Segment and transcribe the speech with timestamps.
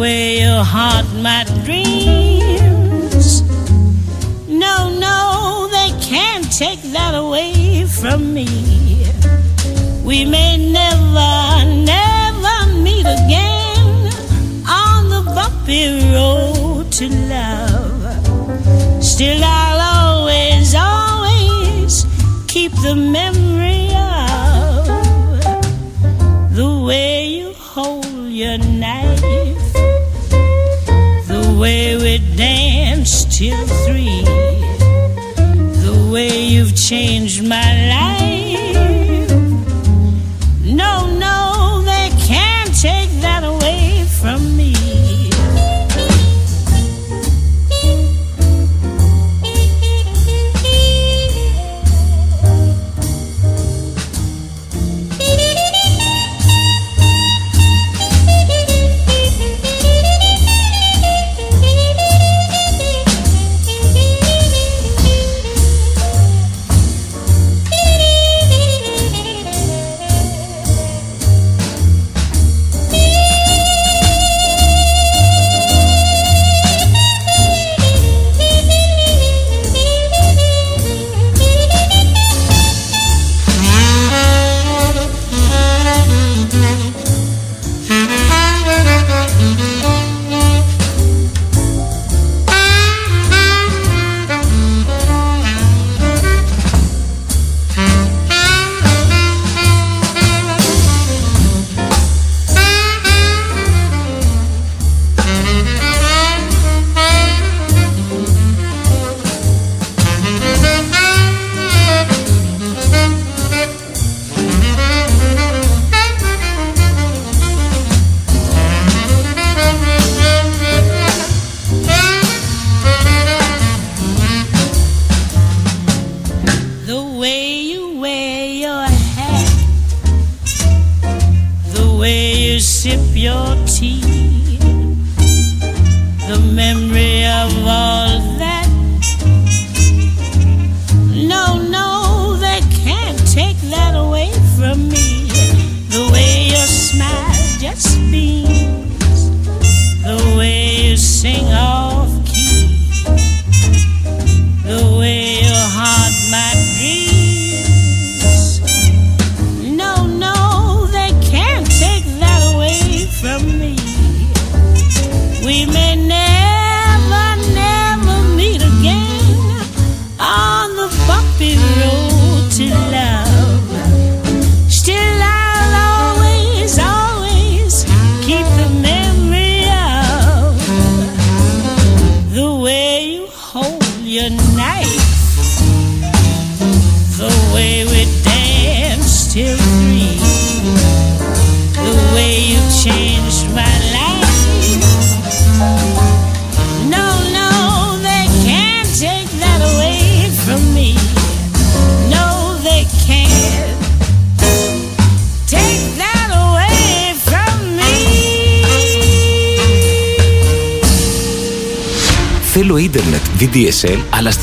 [0.00, 3.42] way you haunt my dreams.
[4.48, 8.48] No, no, they can't take that away from me.
[10.02, 11.32] We may never,
[11.84, 14.08] never meet again
[14.66, 15.84] on the bumpy
[16.14, 19.04] road to love.
[19.04, 22.06] Still, I'll always, always
[22.48, 23.89] keep the memory
[33.40, 34.20] till three,
[35.80, 38.19] the way you've changed my life.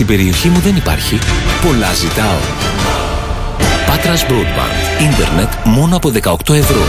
[0.08, 1.20] Στην περιοχή μου δεν υπάρχει.
[1.66, 2.40] Πολλά ζητάω.
[3.88, 5.02] Πάτρας Broadband.
[5.08, 6.84] Ίντερνετ μόνο από 18 ευρώ.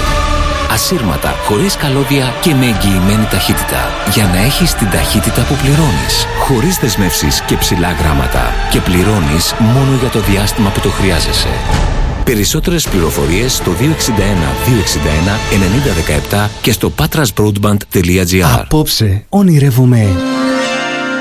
[0.70, 3.82] Ασύρματα, χωρίς καλώδια και με εγγυημένη ταχύτητα.
[4.14, 6.14] Για να έχεις την ταχύτητα που πληρώνεις.
[6.46, 8.42] Χωρίς δεσμεύσεις και ψηλά γράμματα.
[8.70, 11.52] Και πληρώνεις μόνο για το διάστημα που το χρειάζεσαι.
[12.24, 15.38] Περισσότερες πληροφορίες στο 261 261
[16.34, 20.06] 9017 και στο patrasbroadband.gr Απόψε ονειρεύομαι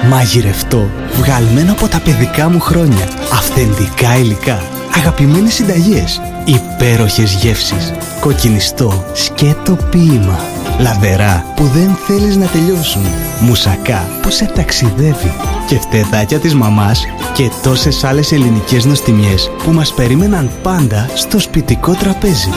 [0.09, 4.62] μαγειρευτό, βγαλμένο από τα παιδικά μου χρόνια, αυθεντικά υλικά,
[4.96, 10.40] αγαπημένες συνταγές, υπέροχες γεύσεις, κοκκινιστό, σκέτο ποίημα,
[10.80, 13.06] λαδερά που δεν θέλεις να τελειώσουν,
[13.39, 15.33] μουσακά που σε ταξιδεύει
[15.68, 21.94] και φτεδάκια της μαμάς και τόσες άλλες ελληνικές νοστιμιές που μας περίμεναν πάντα στο σπιτικό
[21.94, 22.51] τραπέζι.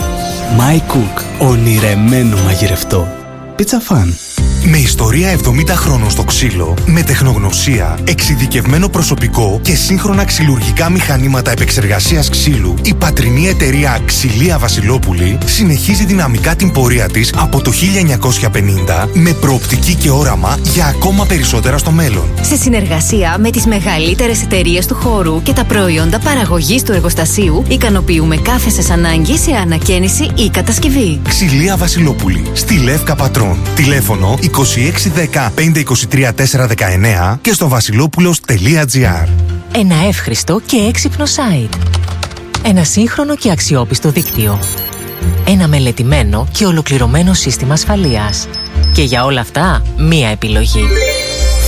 [0.59, 3.09] My Cook, ονειρεμένο μαγειρευτό.
[3.57, 4.30] Pizza Fan.
[4.65, 12.29] Με ιστορία 70 χρόνων στο ξύλο, με τεχνογνωσία, εξειδικευμένο προσωπικό και σύγχρονα ξυλουργικά μηχανήματα επεξεργασίας
[12.29, 19.33] ξύλου, η πατρινή εταιρεία Ξυλία Βασιλόπουλη συνεχίζει δυναμικά την πορεία της από το 1950 με
[19.33, 22.29] προοπτική και όραμα για ακόμα περισσότερα στο μέλλον.
[22.41, 28.37] Σε συνεργασία με τις μεγαλύτερες εταιρείες του χώρου και τα προϊόντα παραγωγής του εργοστασίου, ικανοποιούμε
[28.37, 31.21] κάθε σας ανάγκη σε ανακαίνιση ή κατασκευή.
[31.29, 33.59] Ξυλία Βασιλόπουλη, στη Λεύκα Πατρών.
[33.75, 36.31] Τηλέφωνο 2610 523
[37.33, 39.29] 419 και στο βασιλόπουλος.gr
[39.75, 41.75] Ένα εύχριστο και έξυπνο site.
[42.63, 44.59] Ένα σύγχρονο και αξιόπιστο δίκτυο.
[45.47, 48.49] Ένα μελετημένο και ολοκληρωμένο σύστημα ασφαλείας.
[48.93, 50.85] Και για όλα αυτά, μία επιλογή.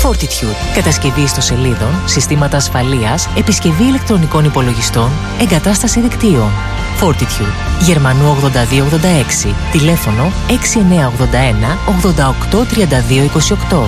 [0.02, 0.74] Fortitude.
[0.74, 5.10] Κατασκευή ιστοσελίδων, συστήματα ασφαλείας, επισκευή ηλεκτρονικών υπολογιστών,
[5.40, 6.50] εγκατάσταση δικτύων.
[7.00, 7.84] Fortitude.
[7.84, 9.54] Γερμανού 8286.
[9.72, 11.78] Τηλέφωνο 6981
[13.70, 13.86] 883228.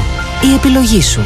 [0.51, 1.21] Η επιλογή σου.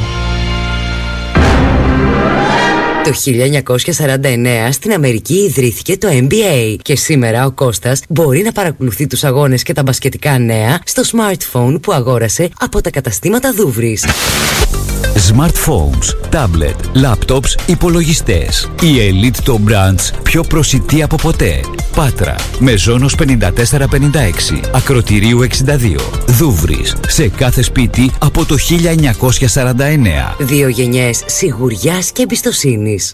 [3.08, 9.24] Το 1949 στην Αμερική ιδρύθηκε το NBA και σήμερα ο Κώστας μπορεί να παρακολουθεί τους
[9.24, 14.04] αγώνες και τα μπασκετικά νέα στο smartphone που αγόρασε από τα καταστήματα Δούβρης.
[15.28, 18.70] Smartphones, tablet, laptops, υπολογιστές.
[18.82, 21.60] Η Elite των brands πιο προσιτή από ποτέ.
[21.94, 25.46] Πάτρα, Μεζόνος 5456, Ακροτηρίου 62,
[26.26, 30.36] Δούβρις, σε κάθε σπίτι από το 1949.
[30.38, 32.26] Δύο γενιές σιγουριάς και
[32.98, 33.10] εμπιστοσύνης.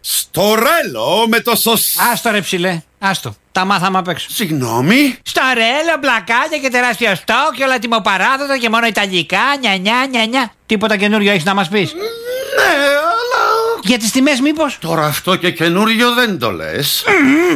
[0.00, 1.96] Στο ρέλο με το σωσ...
[2.12, 3.34] Άστο ρε ψηλέ, άστο.
[3.52, 4.26] Τα μάθαμε απ' έξω.
[4.30, 5.16] Συγγνώμη.
[5.22, 10.52] Στο ρέλο, μπλακάκια και τεράστιο στόκ και όλα τιμοπαράδοτα και μόνο ιταλικά, νιανιά, νιανιά.
[10.66, 12.00] Τίποτα καινούριο έχεις να μας πεις; Ναι,
[12.88, 13.42] αλλά...
[13.84, 17.04] Για τις τιμές μήπως; Τώρα αυτό και καινούριο δεν το λες.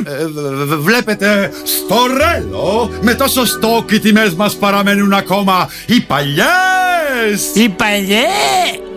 [0.04, 6.00] Ε, β- β- βλέπετε, στο ρέλο με το σωστό οι τιμές μας παραμένουν ακόμα οι
[6.00, 7.50] παλιές.
[7.54, 8.24] Οι παλιές...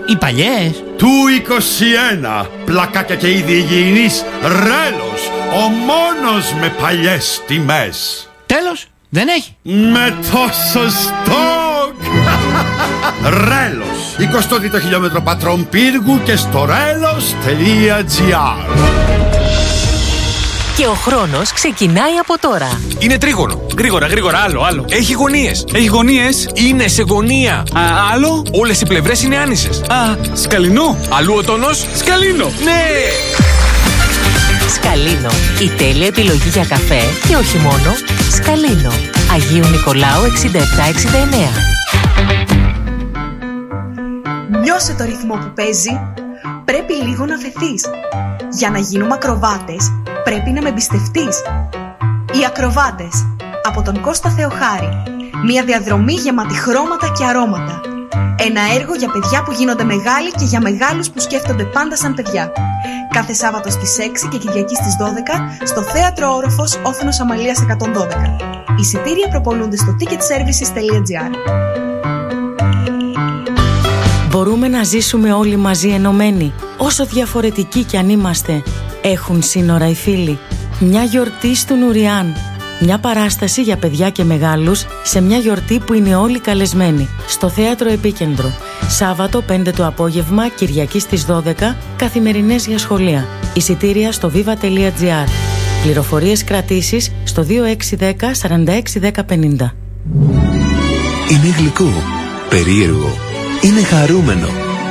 [0.08, 0.84] Οι παλιές.
[0.98, 1.08] Του
[2.44, 2.46] 21.
[2.66, 4.24] Πλακάκια και είδη υγιεινής.
[4.42, 5.32] Ρέλος.
[5.54, 8.30] Ο μόνος με παλιές τιμές.
[8.46, 9.56] Τέλος, δεν έχει.
[9.62, 11.94] Με τόσο στόκ!
[13.48, 18.18] Ρέλος, 22ο χιλιόμετρο πατρών πύργου και στο ρέλος.gr
[20.78, 22.82] Και ο χρόνος ξεκινάει από τώρα.
[23.00, 23.62] Είναι τρίγωνο.
[23.78, 24.86] Γρήγορα, γρήγορα, άλλο, άλλο.
[24.90, 25.66] Έχει γωνίες.
[25.74, 26.50] Έχει γωνίες.
[26.54, 27.54] Είναι σε γωνία.
[27.54, 27.82] Α,
[28.14, 28.46] άλλο.
[28.52, 29.82] Όλες οι πλευρές είναι άνισες.
[29.82, 30.98] Α, σκαλινό.
[31.10, 31.86] Αλλού ο τόνος.
[31.96, 32.46] Σκαλίνο.
[32.64, 32.82] Ναι!
[34.76, 35.30] Σκαλίνο.
[35.62, 37.96] Η τέλεια επιλογή για καφέ και όχι μόνο.
[38.32, 38.92] Σκαλίνο.
[39.34, 42.07] Αγίου Νικολάου 6769.
[44.68, 46.00] Νιώσε το ρυθμό που παίζει.
[46.66, 47.86] Πρέπει λίγο να φεθείς.
[48.52, 49.92] Για να γίνουμε ακροβάτες,
[50.24, 51.42] πρέπει να με εμπιστευτείς.
[52.34, 53.26] Οι ακροβάτες,
[53.64, 54.90] από τον Κώστα Θεοχάρη.
[55.46, 57.82] Μια διαδρομή γεμάτη χρώματα και αρώματα.
[58.38, 62.52] Ένα έργο για παιδιά που γίνονται μεγάλοι και για μεγάλους που σκέφτονται πάντα σαν παιδιά.
[63.12, 68.38] Κάθε Σάββατο στις 6 και Κυριακή στις 12 στο Θέατρο Όροφος Όθενος Αμαλίας 112.
[68.80, 71.87] Εισιτήρια προπολούνται στο ticketservices.gr
[74.38, 78.64] Μπορούμε να ζήσουμε όλοι μαζί ενωμένοι, όσο διαφορετικοί κι αν είμαστε.
[79.02, 80.40] Έχουν σύνορα οι φίλοι.
[80.80, 82.36] Μια γιορτή στο Νουριάν.
[82.80, 87.08] Μια παράσταση για παιδιά και μεγάλους σε μια γιορτή που είναι όλοι καλεσμένοι.
[87.28, 88.52] Στο Θέατρο Επίκεντρο.
[88.88, 93.28] Σάββατο 5 το απόγευμα, Κυριακή στις 12, καθημερινές για σχολεία.
[93.54, 95.28] Εισιτήρια στο viva.gr.
[95.84, 99.74] Πληροφορίες κρατήσεις στο 2610 461050.
[101.30, 101.92] Είναι γλυκό,
[102.50, 103.27] περίεργο,
[103.62, 104.48] είναι χαρούμενο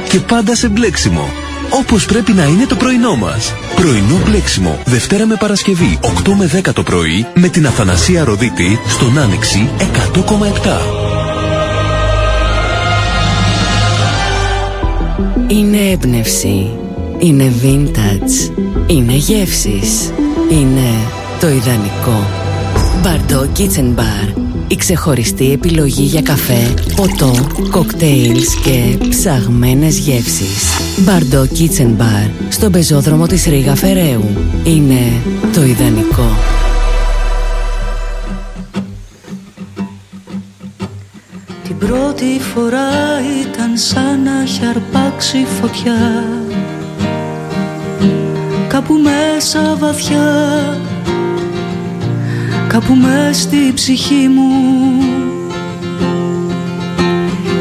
[0.09, 1.31] και πάντα σε μπλέξιμο.
[1.71, 3.55] Όπως πρέπει να είναι το πρωινό μας.
[3.75, 9.19] Πρωινό μπλέξιμο, Δευτέρα με Παρασκευή, 8 με 10 το πρωί, με την Αθανασία Ροδίτη, στον
[9.19, 11.07] Άνοιξη 100,7.
[15.49, 16.71] Είναι έμπνευση.
[17.19, 18.52] Είναι vintage.
[18.87, 20.12] Είναι γεύσεις.
[20.50, 20.90] Είναι
[21.40, 22.26] το ιδανικό.
[23.02, 24.46] Μπαρντό Kitchen Bar.
[24.68, 27.32] Η ξεχωριστή επιλογή για καφέ, ποτό,
[27.70, 30.76] κοκτέιλς και ψαγμένες γεύσεις.
[30.99, 32.30] Μπαρντό Kitchen Bar.
[32.49, 34.25] Στον πεζόδρομο της Ρίγα Φεραίου.
[34.64, 35.23] Είναι
[35.54, 36.37] το ιδανικό.
[41.62, 42.90] Την πρώτη φορά
[43.42, 46.25] ήταν σαν να έχει αρπάξει φωτιά
[48.68, 50.86] Κάπου μέσα βαθιά
[52.76, 54.50] Κάπου μες στη ψυχή μου.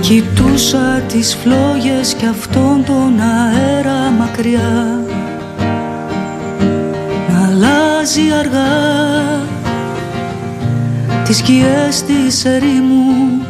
[0.01, 4.99] Κοιτούσα τις φλόγες και αυτόν τον αέρα μακριά.
[7.29, 9.43] Να αλλάζει αργά
[11.25, 13.44] Τις σκιές της ερήμου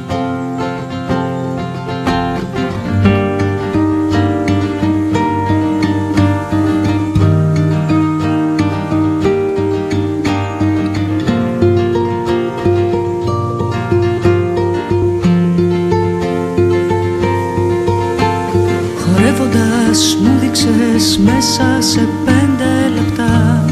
[20.95, 23.65] δείξες μέσα σε πέντε λεπτά.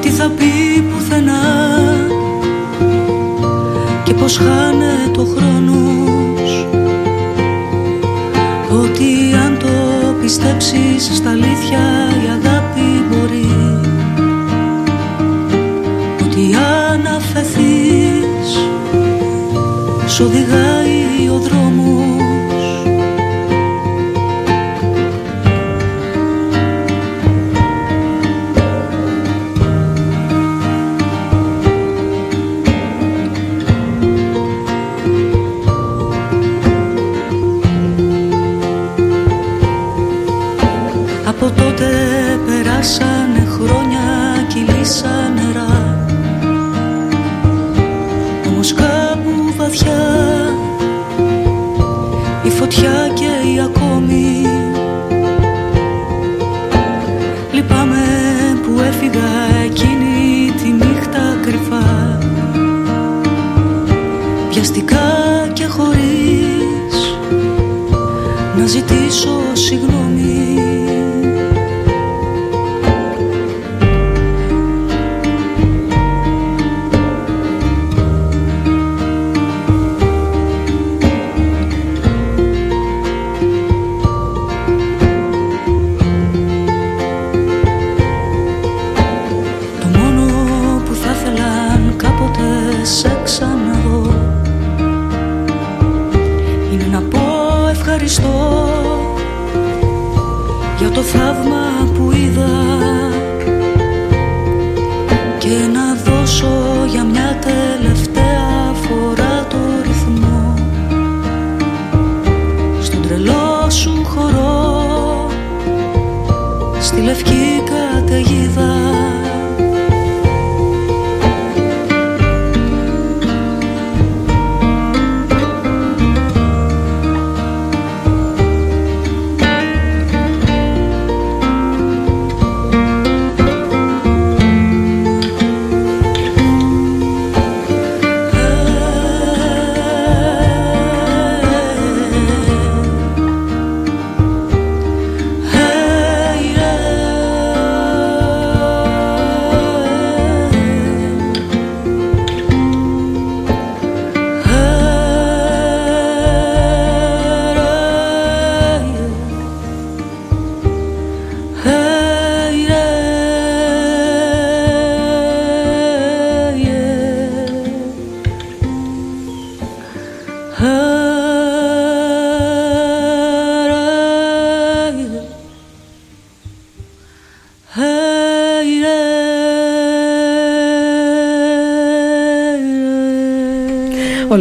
[0.00, 1.66] Τι θα πει πουθενά
[4.20, 6.66] πως χάνεται ο χρόνος.
[8.82, 9.68] Ότι αν το
[10.20, 11.78] πιστέψεις στα αλήθεια
[12.24, 13.80] η αγάπη μπορεί.
[16.24, 18.58] Ότι αν αφαιθείς
[20.06, 20.67] σ' οδηγάει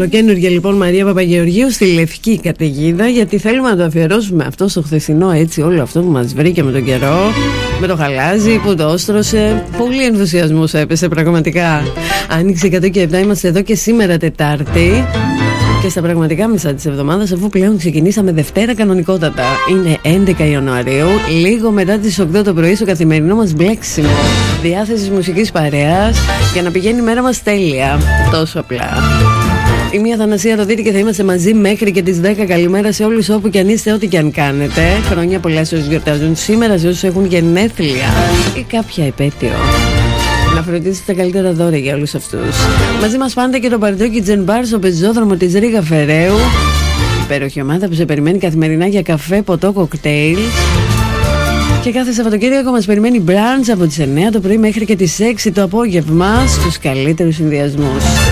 [0.07, 5.31] Ολοκένουργια λοιπόν Μαρία Παπαγεωργίου στη Λευκή Καταιγίδα γιατί θέλουμε να το αφιερώσουμε αυτό στο χθεσινό
[5.31, 7.31] έτσι όλο αυτό που μας βρήκε με τον καιρό
[7.79, 9.63] με το χαλάζι που το όστρωσε.
[9.77, 11.83] Πολύ ενθουσιασμός έπεσε πραγματικά.
[12.29, 15.05] Άνοιξε 100 και 7 είμαστε εδώ και σήμερα Τετάρτη.
[15.81, 19.97] Και στα πραγματικά μισά της εβδομάδας αφού πλέον ξεκινήσαμε Δευτέρα κανονικότατα είναι
[20.37, 21.07] 11 Ιανουαρίου
[21.41, 24.07] λίγο μετά τις 8 το πρωί στο καθημερινό μας μπλέξιμο.
[24.61, 26.17] Διάθεση μουσικής παρέας
[26.53, 27.99] για να πηγαίνει η μέρα μας τέλεια
[28.31, 29.16] τόσο απλά
[29.97, 32.45] η μία Θανασία το δείτε και θα είμαστε μαζί μέχρι και τις 10.
[32.47, 34.81] Καλημέρα σε όλους όπου και αν είστε, ό,τι και αν κάνετε.
[35.09, 38.13] Χρόνια πολλά σε όσους γιορτάζουν σήμερα, σε όσους έχουν γενέθλια
[38.57, 39.51] ή κάποια επέτειο.
[40.55, 42.55] Να φροντίσετε τα καλύτερα δώρα για όλους αυτούς.
[43.01, 46.35] Μαζί μας πάντα και το Παρτόκι Τζενμπάρ στο πεζόδρομο της Ρίγα Φεραίου.
[47.23, 50.37] Υπέροχη ομάδα που σε περιμένει καθημερινά για καφέ, ποτό, κοκτέιλ.
[51.83, 55.51] Και κάθε Σαββατοκύριακο μας περιμένει brunch από τις 9 το πρωί μέχρι και τις 6
[55.51, 58.26] το απόγευμα στους καλύτερους συνδυασμούς.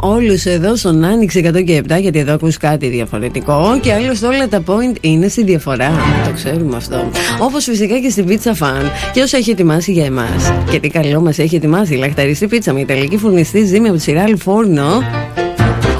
[0.00, 3.92] σας περιμένω όλους εδώ στον Άνοιξη 100 και 7 γιατί εδώ ακούς κάτι διαφορετικό και
[3.92, 5.90] άλλωστε όλα τα point είναι στη διαφορά.
[6.26, 7.10] Το ξέρουμε αυτό.
[7.40, 10.52] Όπως φυσικά και στην Pizza Fan και όσα έχει ετοιμάσει για εμάς.
[10.70, 14.02] Και τι καλό μας έχει ετοιμάσει η λαχταριστή πίτσα με ιταλική φουρνιστή ζύμη από τη
[14.02, 15.02] σειρά Αλφόρνο.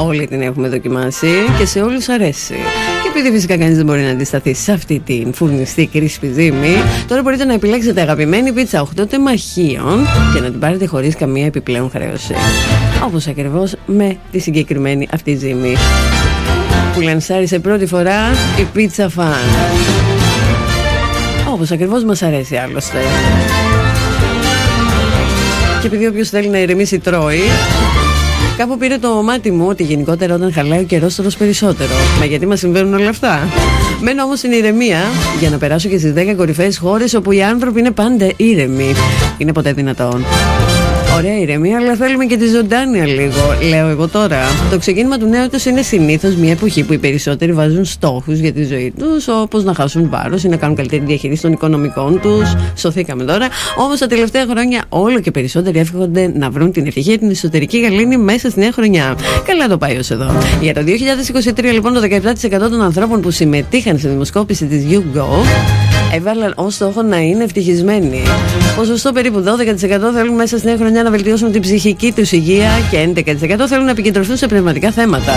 [0.07, 2.55] Όλοι την έχουμε δοκιμάσει και σε όλους αρέσει.
[3.03, 6.75] Και επειδή φυσικά κανείς δεν μπορεί να αντισταθεί σε αυτή την φουρνιστή κρίσπη ζύμη,
[7.09, 11.91] τώρα μπορείτε να επιλέξετε αγαπημένη πίτσα 8 τεμαχίων και να την πάρετε χωρίς καμία επιπλέον
[11.91, 12.35] χρέωση.
[13.05, 15.77] Όπως ακριβώς με τη συγκεκριμένη αυτή ζύμη.
[16.95, 18.19] Που λανσάρισε πρώτη φορά
[18.61, 19.35] η πίτσα φαν.
[21.53, 22.99] Όπως ακριβώς μας αρέσει άλλωστε.
[25.81, 27.41] Και επειδή όποιος θέλει να ηρεμήσει τρώει,
[28.61, 31.91] Κάπου πήρε το μάτι μου ότι γενικότερα όταν χαλάει ο καιρός τρως περισσότερο.
[32.19, 33.49] Μα γιατί μας συμβαίνουν όλα αυτά;
[34.01, 34.99] Μένω όμως στην ηρεμία
[35.41, 38.95] για να περάσω και στις 10 κορυφαίες χώρες όπου οι άνθρωποι είναι πάντα ήρεμοι.
[39.39, 40.25] Είναι ποτέ δυνατόν.
[41.21, 44.39] Ωραία ηρεμία, αλλά θέλουμε και τη ζωντάνια λίγο, λέω εγώ τώρα.
[44.71, 48.53] Το ξεκίνημα του νέου έτους είναι συνήθως μια εποχή που οι περισσότεροι βάζουν στόχους για
[48.53, 52.53] τη ζωή τους, όπως να χάσουν βάρος ή να κάνουν καλύτερη διαχείριση των οικονομικών τους.
[52.77, 53.49] Σωθήκαμε τώρα.
[53.77, 58.17] Όμως τα τελευταία χρόνια όλο και περισσότεροι εύχονται να βρουν την ευτυχία την εσωτερική γαλήνη
[58.17, 59.17] μέσα στη νέα χρονιά.
[59.47, 60.33] Καλά το πάει ως εδώ.
[60.61, 60.81] Για το
[61.57, 67.03] 2023, λοιπόν, το 17% των ανθρώπων που συμμετείχαν στη δημοσκόπηση της YouGov έβαλαν ως στόχο
[67.03, 68.23] να είναι ευτυχισμένοι.
[68.77, 73.09] Ποσοστό περίπου 12% θέλουν μέσα στη νέα χρονιά να βελτιώσουν την ψυχική τους υγεία και
[73.15, 75.33] 11% θέλουν να επικεντρωθούν σε πνευματικά θέματα.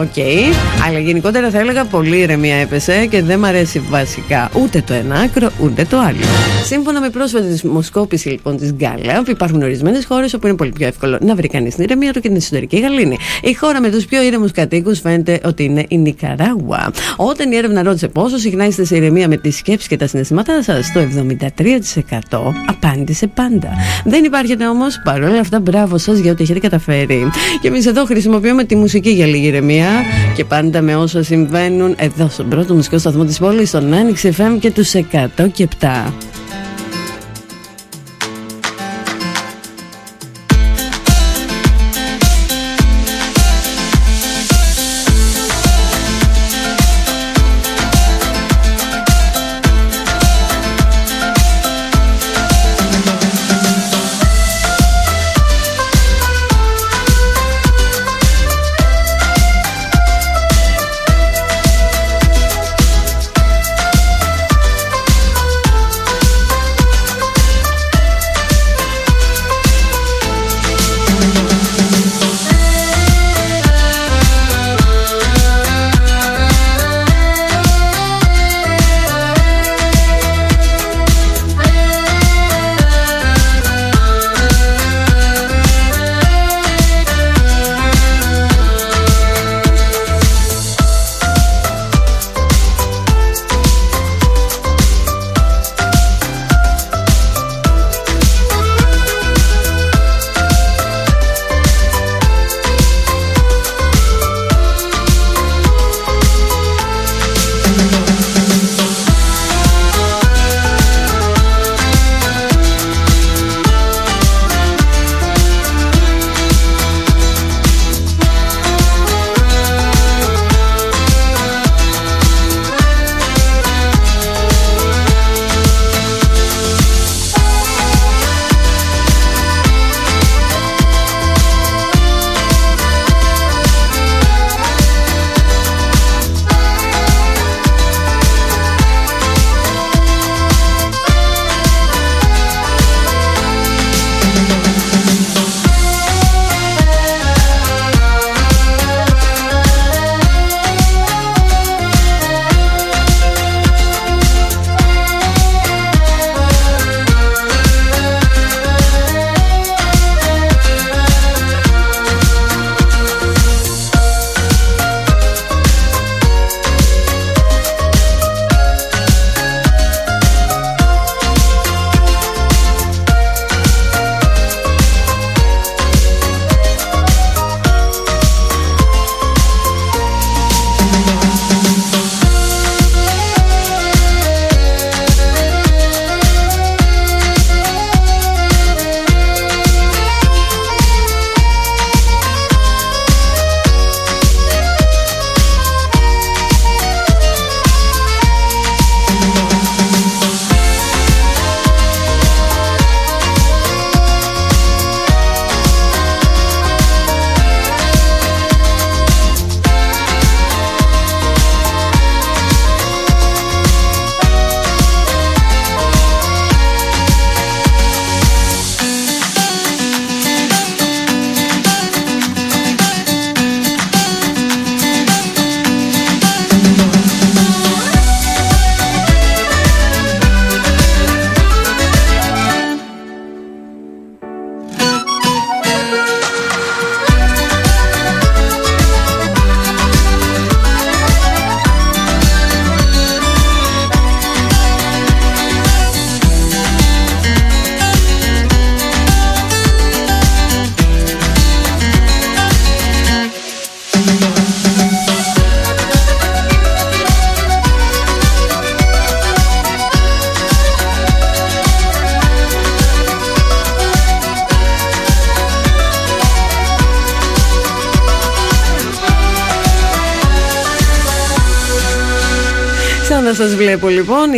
[0.00, 0.54] Οκ, okay.
[0.86, 5.14] αλλά γενικότερα θα έλεγα πολύ ηρεμία έπεσε και δεν μ' αρέσει βασικά ούτε το ένα
[5.14, 6.18] άκρο ούτε το άλλο.
[6.64, 11.18] Σύμφωνα με πρόσφατη δημοσκόπηση λοιπόν της Gallup, υπάρχουν ορισμένες χώρες όπου είναι πολύ πιο εύκολο
[11.22, 13.16] να βρει κανείς την ηρεμία του και την εσωτερική γαλήνη.
[13.42, 16.90] Η χώρα με τους πιο ήρεμους κατοίκους φαίνεται ότι είναι η Νικαράγουα.
[17.16, 20.62] Όταν η έρευνα ρώτησε πόσο συχνά είστε σε ηρεμία με τη σκέψη και τα συναισθήματά
[20.62, 23.68] σας, το 73% απάντησε πάντα.
[24.04, 27.30] Δεν υπάρχετε όμως, παρόλα αυτά, μπράβο σας για ό,τι έχετε καταφέρει.
[27.60, 29.87] Και εμείς εδώ χρησιμοποιούμε τη μουσική για λίγη ηρεμία
[30.34, 34.56] και πάντα με όσα συμβαίνουν εδώ στον πρώτο μουσικό σταθμό της πόλης, στον Άνοιξη FM
[34.60, 36.12] και τους 100 και 7.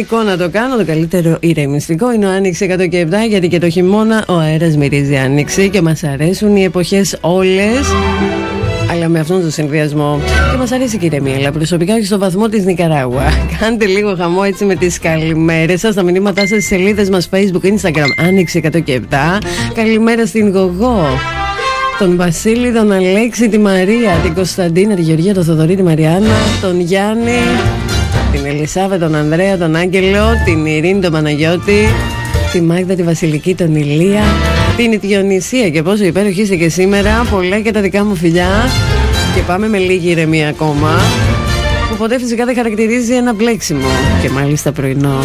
[0.01, 0.77] Βλέπω λοιπόν, εικόνα το κάνω.
[0.77, 4.77] Το καλύτερο ηρεμιστικό είναι ο Άνοιξης 100 και 7, γιατί και το χειμώνα ο αέρας
[4.77, 7.93] μυρίζει Άνοιξη και μας αρέσουν οι εποχές όλες.
[8.91, 10.21] Αλλά με αυτόν τον συνδυασμό.
[10.51, 13.33] Και μας αρέσει και η ηρεμία, αλλά προσωπικά όχι στο βαθμό της Νικαράγουα.
[13.61, 17.65] Κάντε λίγο χαμό έτσι με τις καλημέρες σας, τα μηνύματά σας στις σελίδες μας Facebook,
[17.65, 19.15] Instagram, Άνοιξη 100 και 7.
[19.75, 21.05] Καλημέρα στην Γογό.
[21.99, 26.81] Τον Βασίλη, τον Αλέξη, τη Μαρία, την Κωνσταντίνα, τη Γεωργία, τον Θοδωρή, τη Μαριάννα, τον
[26.81, 27.39] Γιάννη,
[27.87, 27.90] την
[28.51, 31.89] Ελισάβε, τον Ανδρέα, τον Άγγελο, την Ειρήνη, τον Παναγιώτη,
[32.53, 34.23] τη Μάγδα, τη Βασιλική, τον Ηλία,
[34.77, 37.27] την Διονυσία και πόσο υπέροχη είσαι και σήμερα.
[37.31, 38.49] Πολλά και τα δικά μου φιλιά.
[39.35, 41.01] Και πάμε με λίγη ηρεμία ακόμα.
[41.91, 43.89] Που ποτέ φυσικά δεν χαρακτηρίζει ένα μπλέξιμο.
[44.23, 45.19] Και μάλιστα πρωινό.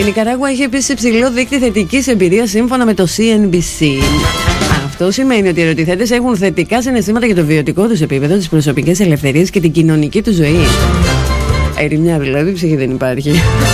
[0.00, 4.02] Η Νικαράγουα έχει επίσης υψηλό δείκτη θετικής εμπειρίας σύμφωνα με το CNBC.
[4.86, 9.00] Αυτό σημαίνει ότι οι ερωτηθέτε έχουν θετικά συναισθήματα για το βιωτικό τους επίπεδο, τις προσωπικές
[9.00, 10.66] ελευθερίες και την κοινωνική τους ζωή.
[11.82, 13.30] Ερημιά δηλαδή, ψυχή δεν υπάρχει.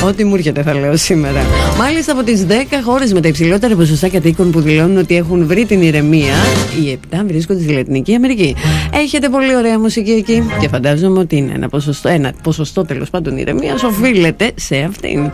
[0.07, 1.41] Ό,τι μου έρχεται θα λέω σήμερα.
[1.79, 2.53] Μάλιστα από τις 10
[2.85, 6.35] χώρες με τα υψηλότερα ποσοστά κατοίκων που δηλώνουν ότι έχουν βρει την ηρεμία,
[6.83, 8.55] οι 7 βρίσκονται στη Λατινική Αμερική.
[8.93, 13.37] Έχετε πολύ ωραία μουσική εκεί και φαντάζομαι ότι είναι ένα ποσοστό, ένα ποσοστό τέλος πάντων
[13.37, 15.31] ηρεμίας οφείλεται σε αυτήν.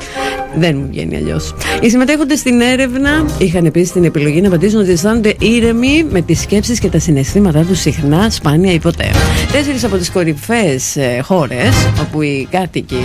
[0.58, 1.54] Δεν μου βγαίνει αλλιώς.
[1.80, 6.40] Οι συμμετέχοντες στην έρευνα είχαν επίσης την επιλογή να απαντήσουν ότι αισθάνονται ήρεμοι με τις
[6.40, 9.10] σκέψεις και τα συναισθήματά τους συχνά, σπάνια ή ποτέ.
[9.52, 12.96] Τέσσερις από τις κορυφαίες χώρες όπου οι κάτοικοι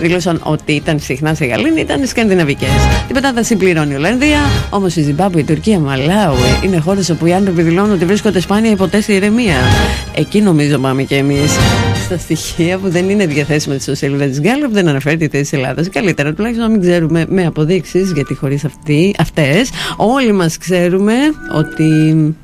[0.00, 2.68] δήλωσαν ότι ήταν συχνά σε γαλήνη ήταν οι σκανδιναβικές.
[3.06, 7.32] Την πετάδα συμπληρώνει η Ολλανδία, όμως η Ζιμπάμπου, η Τουρκία, Μαλάουι είναι χώρες όπου οι
[7.32, 9.56] άνθρωποι δηλώνουν ότι βρίσκονται σπάνια ή ποτέ σε ηρεμία.
[10.14, 11.56] Εκεί νομίζω πάμε κι εμείς.
[12.06, 15.52] Στα στοιχεία που δεν είναι διαθέσιμα στη σελίδα της Γκάλωπ δεν αναφέρει τη θέση της
[15.52, 15.88] Ελλάδας.
[15.88, 18.64] Καλύτερα τουλάχιστον να μην ξέρουμε με αποδείξεις, γιατί χωρίς
[19.18, 21.12] αυτές όλοι μας ξέρουμε
[21.54, 21.84] ότι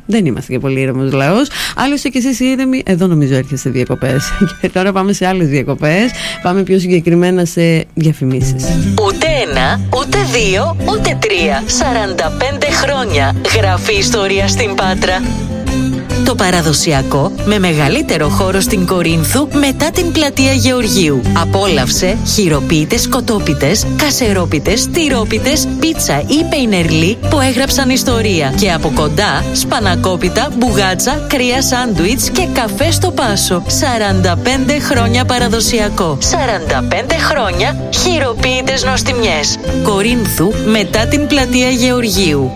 [0.07, 1.49] δεν είμαστε και πολύ ήρεμος λαός.
[1.77, 4.33] Άλλωστε και εσείς ήρεμοι, εδώ νομίζω έρχεστε διακοπές.
[4.61, 6.11] Και τώρα πάμε σε άλλες διακοπές.
[6.43, 8.65] Πάμε πιο συγκεκριμένα σε διαφημίσεις.
[9.07, 11.63] Ούτε ένα, ούτε δύο, ούτε τρία.
[11.67, 15.21] 45 χρόνια γραφή ιστορία στην Πάτρα.
[16.33, 21.23] Το παραδοσιακό με μεγαλύτερο χώρο στην Κορίνθου μετά την πλατεία Γεωργίου.
[21.41, 28.55] Απόλαυσε χειροποίητες κοτόπιτες, κασερόπιτες, τυρόπιτες, πίτσα ή πεϊνερλί που έγραψαν ιστορία.
[28.61, 33.63] Και από κοντά σπανακόπιτα, μπουγάτσα, κρύα σάντουιτς και καφέ στο Πάσο.
[33.67, 36.19] 45 χρόνια παραδοσιακό.
[36.21, 39.59] 45 χρόνια χειροποίητες νοστιμιές.
[39.83, 42.53] Κορίνθου μετά την πλατεία Γεωργίου.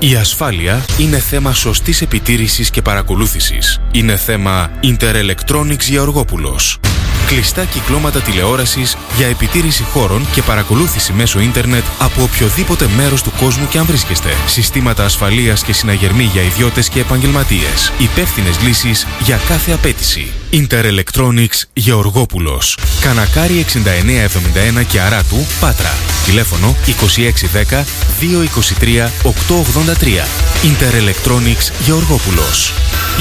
[0.00, 3.80] Η ασφάλεια είναι θέμα σωστής επιτήρησης και παρακολούθησης.
[3.92, 6.80] Είναι θέμα Interelectronics Γεωργόπουλος.
[7.28, 13.68] Κλειστά κυκλώματα τηλεόρασης για επιτήρηση χώρων και παρακολούθηση μέσω ίντερνετ από οποιοδήποτε μέρος του κόσμου
[13.68, 14.28] και αν βρίσκεστε.
[14.46, 17.92] Συστήματα ασφαλείας και συναγερμοί για ιδιώτες και επαγγελματίες.
[17.98, 20.32] Υπεύθυνες λύσεις για κάθε απέτηση.
[20.52, 22.78] Interelectronics Γεωργόπουλος.
[23.00, 25.94] Κανακάρι 6971 και Αράτου, Πάτρα.
[26.24, 27.84] Τηλέφωνο 2610
[28.20, 30.26] 223 883.
[30.62, 32.72] Interelectronics Γεωργόπουλος.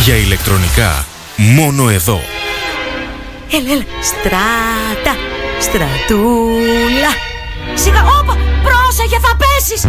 [0.03, 1.05] Για ηλεκτρονικά,
[1.37, 2.21] μόνο εδώ.
[3.51, 3.85] Έλα, έλα.
[4.09, 5.13] Στράτα.
[5.59, 7.11] Στρατούλα.
[7.73, 9.81] Σιγά, όπα, πρόσεχε, θα πέσεις.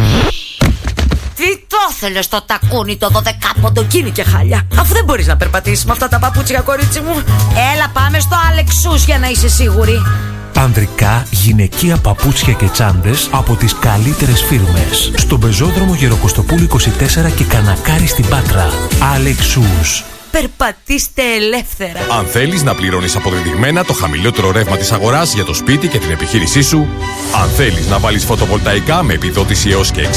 [1.34, 5.84] Τι το ήθελε το τακούνι το δωδεκάποντο Κίνη και χάλια Αφού δεν μπορείς να περπατήσεις
[5.84, 7.22] με αυτά τα παπούτσια κορίτσι μου
[7.74, 10.02] Έλα πάμε στο Αλεξούς για να είσαι σίγουρη
[10.58, 15.12] Ανδρικά, γυναικεία παπούτσια και τσάντες από τις καλύτερες φίρμες.
[15.16, 18.70] Στον πεζόδρομο Γεροκοστοπούλου 24 και Κανακάρι στην Πάτρα.
[19.14, 20.04] Αλεξούς.
[20.30, 25.88] Περπατήστε ελεύθερα Αν θέλεις να πληρώνεις αποδεδειγμένα το χαμηλότερο ρεύμα της αγοράς για το σπίτι
[25.88, 26.88] και την επιχείρησή σου,
[27.42, 30.08] αν θέλεις να βάλεις φωτοβολταϊκά με επιδότηση έως και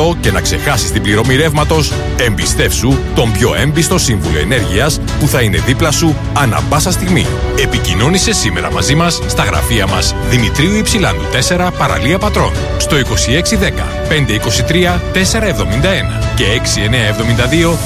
[0.00, 5.40] 60% και να ξεχάσεις την πληρωμή ρεύματος, εμπιστεύσου τον πιο έμπιστο σύμβουλο ενέργειας που θα
[5.40, 7.26] είναι δίπλα σου ανά πάσα στιγμή.
[7.58, 15.00] Επικοινώνησε σήμερα μαζί μας στα γραφεία μας Δημητρίου Υψηλάνου 4 Παραλία Πατρών στο 2610 523
[15.12, 15.18] 471
[16.34, 16.44] και
[17.54, 17.76] 6972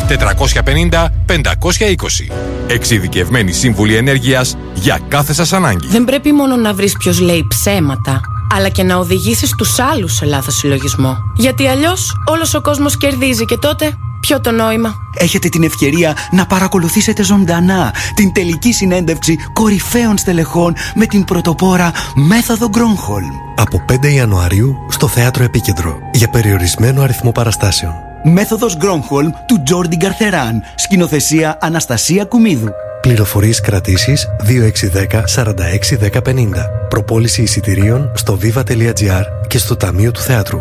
[0.91, 2.33] 450 520.
[2.67, 5.87] Εξειδικευμένη σύμβουλη ενέργειας για κάθε σας ανάγκη.
[5.89, 8.21] Δεν πρέπει μόνο να βρεις ποιος λέει ψέματα,
[8.55, 11.17] αλλά και να οδηγήσεις τους άλλους σε λάθος συλλογισμό.
[11.37, 16.47] Γιατί αλλιώς όλος ο κόσμος κερδίζει και τότε ποιο το νόημα; Έχετε την ευκαιρία να
[16.47, 23.31] παρακολουθήσετε ζωντανά την τελική συνέντευξη κορυφαίων στελεχών με την πρωτοπόρα μέθοδο Γκρόνχολμ.
[23.57, 27.93] Από 5 Ιανουαρίου στο Θέατρο Επίκεντρο για περιορισμένο αριθμό παραστάσεων.
[28.25, 30.63] Μέθοδος Γκρόνχολμ του Τζόρντι Γκαρθεράν.
[30.77, 32.69] Σκηνοθεσία Αναστασία Κουμίδου.
[33.01, 36.49] Πληροφορίες κρατήσεις 2610 46 1050.
[36.89, 40.61] Προπόληση εισιτηρίων στο viva.gr και στο Ταμείο του Θέατρου.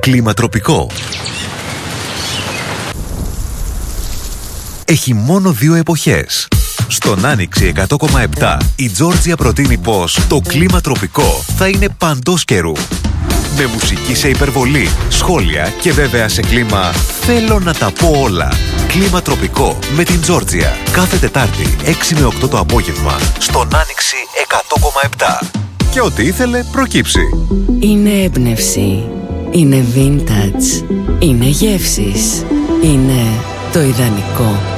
[0.00, 0.86] Κλίμα τροπικό.
[4.88, 6.48] Έχει μόνο δύο εποχές.
[6.88, 12.72] Στον Άνοιξη 100,7 η Τζόρτζια προτείνει πως το κλίμα τροπικό θα είναι παντός καιρού.
[13.56, 18.52] Με μουσική σε υπερβολή, σχόλια και βέβαια σε κλίμα θέλω να τα πω όλα.
[18.88, 20.76] Κλίμα τροπικό με την Τζόρτζια.
[20.92, 24.16] Κάθε Τετάρτη 6 με 8 το απόγευμα στον Άνοιξη
[25.42, 25.46] 100,7.
[25.90, 27.20] Και ό,τι ήθελε προκύψει.
[27.78, 29.04] Είναι έμπνευση.
[29.50, 30.84] Είναι vintage.
[31.18, 32.44] Είναι γεύσεις.
[32.82, 33.22] Είναι
[33.72, 34.75] το ιδανικό.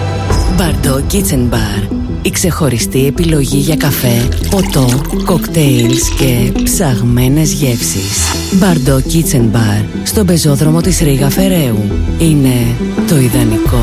[0.56, 1.88] Μπαρντό Kitchen Bar.
[2.22, 4.88] Η ξεχωριστή επιλογή για καφέ, ποτό,
[5.24, 8.18] κοκτέιλς και ψαγμένες γεύσεις.
[8.52, 9.84] Μπαρντό Kitchen Bar.
[10.02, 11.90] Στον πεζόδρομο της Ρίγα Φεραίου.
[12.18, 12.76] Είναι
[13.08, 13.82] το ιδανικό.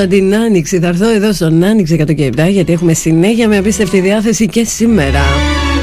[0.00, 4.00] Όμω αν την άνοιξη, θα έρθω εδώ στον άνοιξη 107 γιατί έχουμε συνέχεια με απίστευτη
[4.00, 5.20] διάθεση και σήμερα.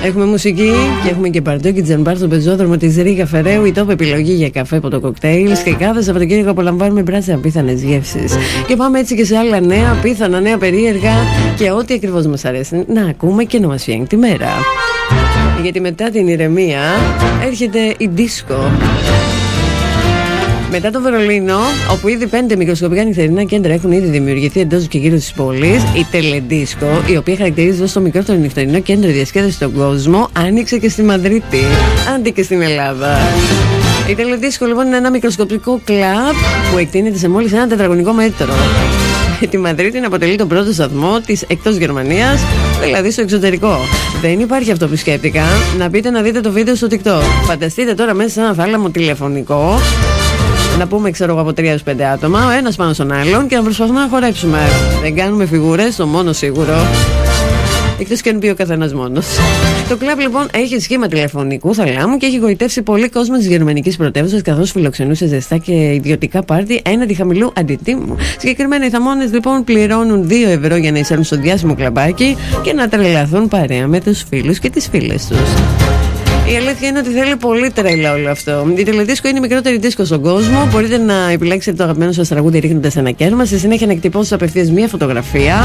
[0.04, 0.72] Έχουμε μουσική
[1.04, 3.66] και έχουμε και παρτό και τζανμπάρ στον πεζόδρομο της Ρίγα Φεραίου.
[3.66, 5.60] Η τόπη επιλογή για καφέ από το κοκτέιλς.
[5.60, 8.36] Και κάθε Σαββατοκύριακο απολαμβάνουμε μπράτσα απίθανες γεύσεις.
[8.68, 11.14] Και πάμε έτσι και σε άλλα νέα, απίθανα, νέα περίεργα
[11.58, 14.50] και ό,τι ακριβώς μας αρέσει να ακούμε και να μας φτιάχνει τη μέρα.
[15.62, 16.82] Γιατί μετά την ηρεμία
[17.46, 18.72] έρχεται η δίσκο.
[20.72, 21.58] Μετά το Βερολίνο,
[21.92, 26.06] όπου ήδη πέντε μικροσκοπικά νυχτερινά κέντρα έχουν ήδη δημιουργηθεί εντός και γύρω της πόλης, η
[26.12, 31.04] Τελεντίσκο, η οποία χαρακτηρίζεται ως το μικρότερο νυχτερινό κέντρο διασκέδασης στον κόσμο, άνοιξε και στη
[31.04, 31.64] Μαδρίτη,
[32.16, 33.18] αντί και στην Ελλάδα.
[34.10, 36.36] Η Τελεντίσκο λοιπόν είναι ένα μικροσκοπικό κλαμπ
[36.72, 38.54] που εκτείνεται σε μόλις ένα τετραγωνικό μέτρο.
[39.50, 42.42] Τη Μαδρίτη αποτελεί τον πρώτο σταθμό της εκτός Γερμανίας,
[42.84, 43.78] δηλαδή στο εξωτερικό.
[44.22, 45.44] Δεν υπάρχει αυτό που σκέφτηκα.
[45.78, 47.22] Να πείτε να δείτε το βίντεο στο TikTok.
[47.46, 49.80] Φανταστείτε τώρα μέσα σε ένα θάλαμο τηλεφωνικό
[50.78, 53.56] να πούμε, ξέρω εγώ, από 3 έως 5 άτομα, ο ένας πάνω στον άλλον και
[53.56, 54.60] να προσπαθούμε να χορέψουμε.
[55.02, 56.76] Δεν κάνουμε φιγούρες, το μόνο σίγουρο.
[58.00, 59.26] Εκτός και αν πει ο καθένας μόνος.
[59.90, 64.42] Το κλαμπ λοιπόν έχει σχήμα τηλεφωνικού θαλάμου και έχει γοητεύσει πολύ κόσμος της γερμανικής πρωτεύουσας
[64.42, 68.16] καθώς φιλοξενούσε ζεστά και ιδιωτικά πάρτι έναντι χαμηλού αντιτίμου.
[68.38, 72.90] Συγκεκριμένα οι θαμώνες λοιπόν πληρώνουν 2 ευρώ για να εισέλθουν στο διάσημο κλαμπάκι και να
[72.90, 75.54] τρελαθούν παρέα με τους φίλους και τις φίλες τους.
[76.52, 78.74] Η αλήθεια είναι ότι θέλει πολύ τρέλα όλο αυτό.
[78.78, 80.68] Η τελεδίσκο είναι η μικρότερη δίσκο στον κόσμο.
[80.72, 83.46] Μπορείτε να επιλέξετε το αγαπημένο σας τραγούδι ρίχνοντας ένα κέρμα.
[83.46, 85.56] Στη συνέχεια να εκτυπώσετε απευθείας μία φωτογραφία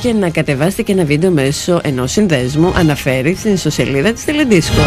[0.00, 2.72] και να κατεβάσετε και ένα βίντεο μέσω ενός συνδέσμου.
[2.76, 4.82] Αναφέρει στην ιστοσελίδα της Τελεδίσκο.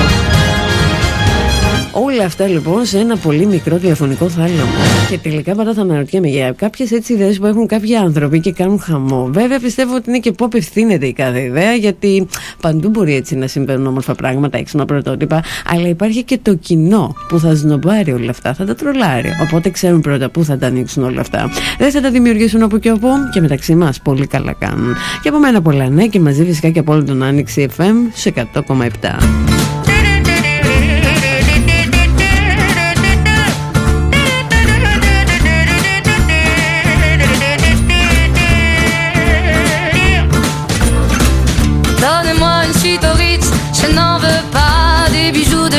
[1.97, 4.71] Όλα αυτά λοιπόν σε ένα πολύ μικρό τηλεφωνικό θάλαμο.
[5.09, 8.79] Και τελικά πάντα θα αναρωτιέμαι για κάποιες έτσι ιδέες που έχουν κάποιοι άνθρωποι και κάνουν
[8.79, 9.29] χαμό.
[9.31, 12.27] Βέβαια πιστεύω ότι είναι και πού απευθύνεται η κάθε ιδέα, γιατί
[12.61, 15.43] παντού μπορεί έτσι να συμβαίνουν όμορφα πράγματα, έξυπνα πρωτότυπα.
[15.73, 19.29] Αλλά υπάρχει και το κοινό που θα σνομπάρει όλα αυτά, θα τα τρολάρει.
[19.41, 21.49] Οπότε ξέρουν πρώτα πού θα τα ανοίξουν όλα αυτά.
[21.77, 24.95] Δεν θα τα δημιουργήσουν όπου και όπου και μεταξύ μας πολύ καλά κάνουν.
[25.21, 28.33] Και από μένα πολλά ναι και μαζί φυσικά και από όλο τον Άνοιξη FM σε
[28.53, 29.64] 100,7.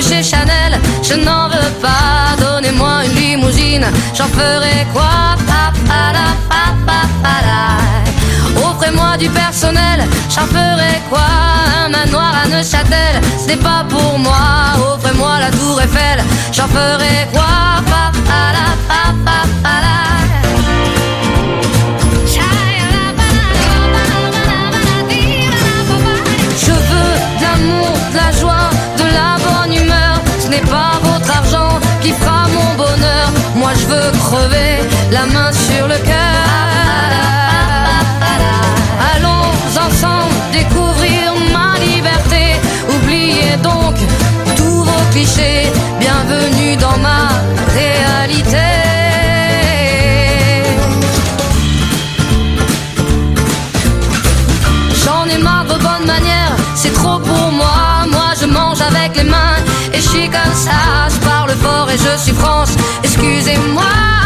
[0.01, 2.37] Chez Chanel, je n'en veux pas.
[2.39, 5.37] Donnez-moi une limousine, j'en ferai quoi?
[8.69, 11.27] Offrez-moi du personnel, j'en ferai quoi?
[11.85, 14.37] Un manoir à Neuchâtel, ce pas pour moi.
[14.95, 16.23] Offrez-moi la tour Eiffel,
[16.53, 17.47] j'en ferai quoi?
[19.77, 20.16] Je
[35.13, 36.17] la main sur le cœur.
[39.15, 39.51] Allons
[39.87, 42.57] ensemble découvrir ma liberté.
[42.89, 43.95] Oubliez donc
[44.57, 45.71] tous vos clichés.
[46.01, 47.29] Bienvenue dans ma
[47.73, 48.67] réalité.
[55.05, 58.07] J'en ai marre de bonnes manières, c'est trop pour moi.
[58.11, 59.59] Moi je mange avec les mains
[59.93, 61.07] et je suis comme ça,
[61.97, 64.26] je suis France, excusez-moi.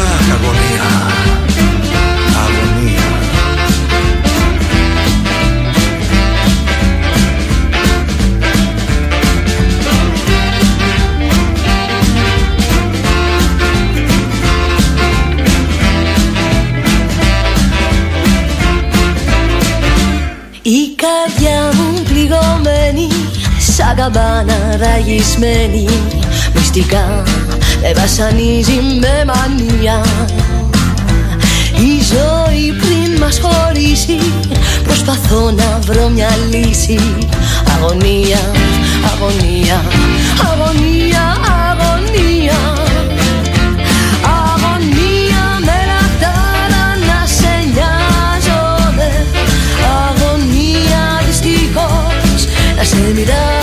[24.08, 25.88] Σαν καμπάνα ραγισμένη
[26.54, 27.22] Μυστικά
[27.80, 30.04] με βασανίζει με μανία.
[31.76, 34.18] Η ζωή πριν μας χωρίσει
[34.84, 36.98] Προσπαθώ να βρω μια λύση.
[37.76, 38.38] Αγωνία,
[39.12, 39.84] αγωνία,
[40.50, 41.36] αγωνία,
[41.70, 42.58] αγωνία.
[44.22, 49.26] Αγωνία με λαχτάρα να σε νοιάζομαι.
[50.08, 52.46] Αγωνία δυστυχώς
[52.76, 53.57] να σε μοιράζομαι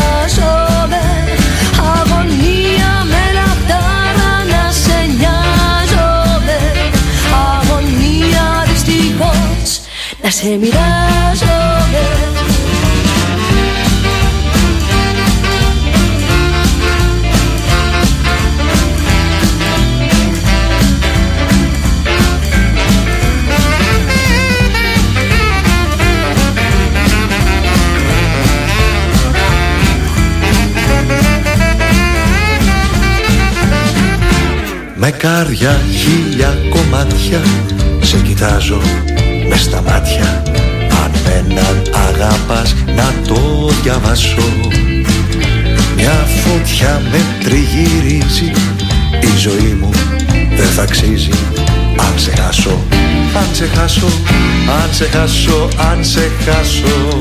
[10.46, 12.04] να σε μοιράζομαι.
[34.96, 37.42] Με κάρδια χίλια κομμάτια
[38.06, 38.82] Σε κοιτάζω
[39.50, 40.44] μες στα μάτια.
[41.04, 44.50] Αν με έναν αγάπας να το διαβάσω.
[45.96, 48.52] Μια φωτιά με τριγυρίζει.
[49.22, 49.90] Η ζωή μου
[50.56, 51.30] δεν θα αξίζει.
[51.98, 52.84] Αν σε χάσω,
[53.36, 54.08] αν σε χάσω
[54.84, 57.18] Αν σε χάσω, αν σε χάσω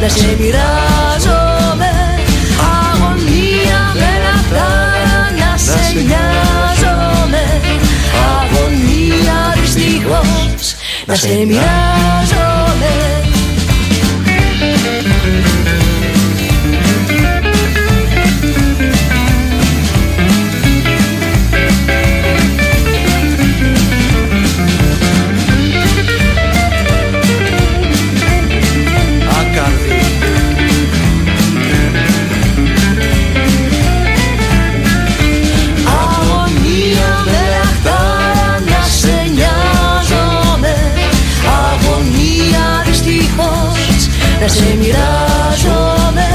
[0.00, 1.92] δυστυχώς να σε μοιράζομαι.
[2.82, 7.44] Αγωνία με λαχτάρα να σε νοιάζομαι.
[8.40, 10.74] Αγωνία δυστυχώς.
[11.06, 13.25] Να σε μοιράζομαι
[44.46, 46.28] να σε μοιράζομαι.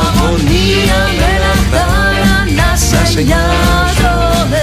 [0.00, 4.62] Αγωνία με λαχτάρα να σε νοιάζομαι.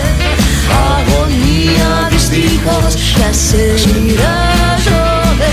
[0.96, 5.52] Αγωνία δυστυχώς να σε μοιράζομαι.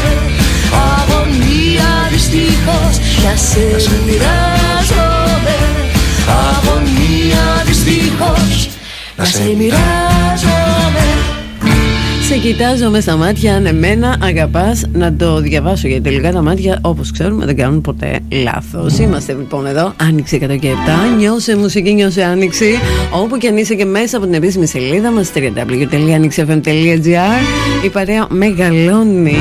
[0.99, 2.95] Αγωνία δυστυχώς
[3.25, 3.65] να σε
[4.07, 5.57] μοιράζομαι.
[6.49, 8.69] Αγωνία δυστυχώς
[9.17, 11.10] να σε μοιράζομαι
[12.31, 16.79] Σε κοιτάζω με στα μάτια αν εμένα αγαπάς να το διαβάσω γιατί τελικά τα μάτια
[16.83, 18.99] όπως ξέρουμε δεν κάνουν ποτέ λάθος.
[18.99, 20.47] Είμαστε λοιπόν εδώ, άνοιξε 107,
[21.19, 22.79] νιώσε μουσική, νιώσε άνοιξη.
[23.13, 26.65] Όπου και αν είσαι και μέσα από την επίσημη σελίδα μας www.anixfm.gr
[27.85, 29.39] η παρέα μεγαλώνει.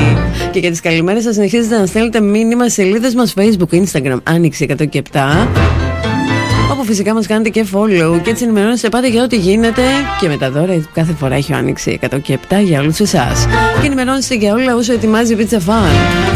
[0.52, 4.66] Και για τις καλημέρες σας συνεχίζετε να στέλνετε μήνυμα σε σελίδες μας facebook, instagram, άνοιξε
[4.78, 5.89] 107
[6.70, 9.82] όπου φυσικά μας κάνετε και follow και έτσι ενημερώνεστε πάντα για ό,τι γίνεται.
[10.20, 12.16] Και με τα δώρα που κάθε φορά έχει ο Άνοιξη 107
[12.62, 13.46] για όλους εσάς.
[13.80, 16.30] Και ενημερώνεστε για όλα όσο ετοιμάζει η Pizza Fan.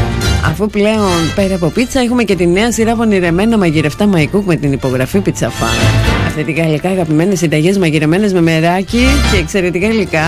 [0.46, 4.72] Αφού πλέον πέρα από πίτσα έχουμε και τη νέα σειρά πονηρεμένα μαγειρευτά μαϊκούκ με την
[4.72, 6.26] υπογραφή Pizza Fan.
[6.26, 10.26] Αυθεντικά υλικά αγαπημένες συνταγές μαγειρεμένες με μεράκι και εξαιρετικά υλικά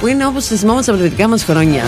[0.00, 1.82] που είναι όπως τα θυμόμαστε από τα δυτικά μας χρόνια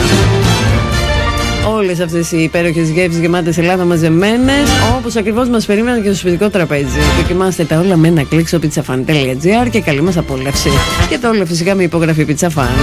[1.68, 6.50] όλες αυτές οι υπέροχες γεύσεις γεμάτες Ελλάδα μαζεμένες, όπως ακριβώς μας περίμεναν και στο σπιτικό
[6.50, 6.98] τραπέζι.
[7.20, 10.70] Δοκιμάστε τα όλα με ένα κλικ στο pizzafan.gr και καλή μας απόλαυση.
[11.08, 12.76] Και το όλο φυσικά με υπογραφή Pizzafan.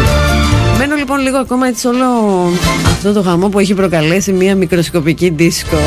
[0.77, 2.05] Μένω λοιπόν λίγο ακόμα έτσι όλο
[2.86, 5.77] αυτό το χαμό που έχει προκαλέσει μια μικροσκοπική δίσκο.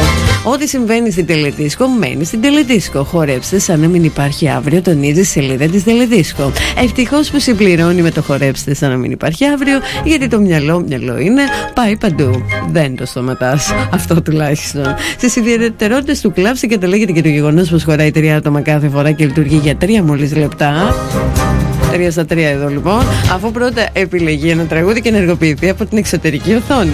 [0.49, 3.05] Ό,τι συμβαίνει στην τελετήσκο μένει στην τελετήσκο.
[3.05, 6.53] Χορέψτε σαν να μην υπάρχει αύριο, τονίζει η σελίδα της τελετήσκο.
[6.83, 11.19] Ευτυχώς που συμπληρώνει με το χορέψτε σαν να μην υπάρχει αύριο, γιατί το μυαλό μυαλό
[11.19, 11.43] είναι,
[11.75, 12.45] πάει παντού.
[12.71, 13.73] Δεν το σταματάς.
[13.93, 14.95] Αυτό τουλάχιστον.
[15.17, 19.25] Στις ιδιαιτερότητες του κλαμπ συγκαταλέγεται και το γεγονός πως χωράει τρία άτομα κάθε φορά και
[19.25, 20.95] λειτουργεί για τρία μόλις λεπτά.
[21.93, 23.01] Τρία στα τρία εδώ λοιπόν,
[23.33, 26.91] αφού πρώτα επιλεγεί ένα τραγούδι και ενεργοποιηθεί από την εξωτερική οθόνη.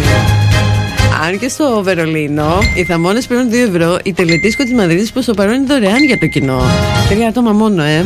[1.25, 5.35] Αν και στο Βερολίνο οι θαμώνες παίρνουν 2 ευρώ, η τελετήσκο της Μαδρίτης προς το
[5.35, 6.61] παρόν είναι δωρεάν για το κοινό.
[7.09, 8.05] Τρία άτομα μόνο, ε.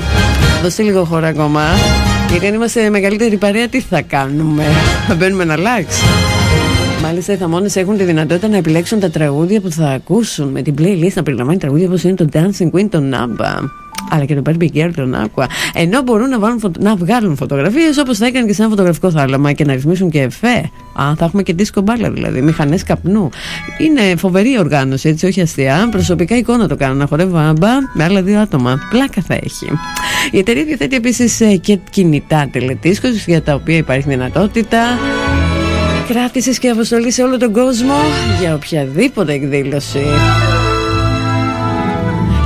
[0.63, 1.63] Δώστε λίγο χώρα ακόμα.
[2.31, 4.65] Γιατί αν είμαστε μεγαλύτερη παρέα, τι θα κάνουμε;
[5.09, 6.01] Θα μπαίνουμε ένα λάξ.
[7.03, 10.75] Μάλιστα, οι θαμώνες έχουν τη δυνατότητα να επιλέξουν τα τραγούδια που θα ακούσουν με την
[10.79, 13.65] playlist να περιλαμβάνει τραγούδια όπως είναι το Dancing Queen των Naba
[14.11, 15.45] αλλά και το Barbie Girl των Aqua.
[15.75, 16.81] Ενώ μπορούν να, βάλουν, φωτο...
[16.83, 20.21] να βγάλουν φωτογραφίες όπως θα έκαναν και σε ένα φωτογραφικό θάλαμα και να ρυθμίσουν και
[20.21, 20.71] εφέ.
[20.93, 23.31] Α, θα έχουμε και disco μπάλα δηλαδή, μηχανές καπνού.
[23.79, 25.89] Είναι φοβερή οργάνωση, έτσι, όχι αστεία.
[25.91, 28.79] Προσωπικά εικόνα το κάνουν να χορεύω άμπα με άλλα δύο άτομα.
[28.91, 29.71] Πλάκα θα έχει.
[30.31, 34.79] Η εταιρεία διαθέτει επίσης και κινητά τελετήσκο για τα οποία υπάρχει δυνατότητα
[36.09, 37.95] κράτησης και αποστολής σε όλο τον κόσμο
[38.41, 40.05] για οποιαδήποτε εκδήλωση.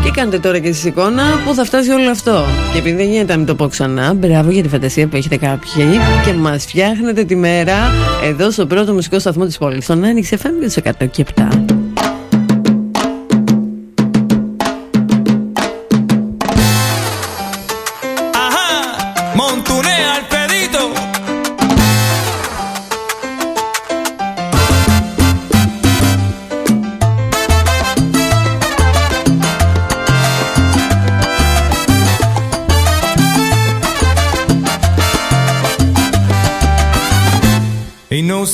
[0.05, 2.45] Και κάντε τώρα και εσείς εικόνα που θα φτάσει όλο αυτό.
[2.73, 5.37] Και επειδή δεν γίνεται να μην το πω ξανά, μπράβο για τη φαντασία που έχετε
[5.37, 5.85] κάποιοι
[6.25, 7.77] και μας φτιάχνετε τη μέρα
[8.25, 9.85] εδώ στο πρώτο μουσικό σταθμό της πόλης.
[9.85, 11.60] Στον Άνοιξε FM 100 και 7.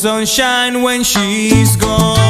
[0.06, 2.25] Sunshine when she's gone.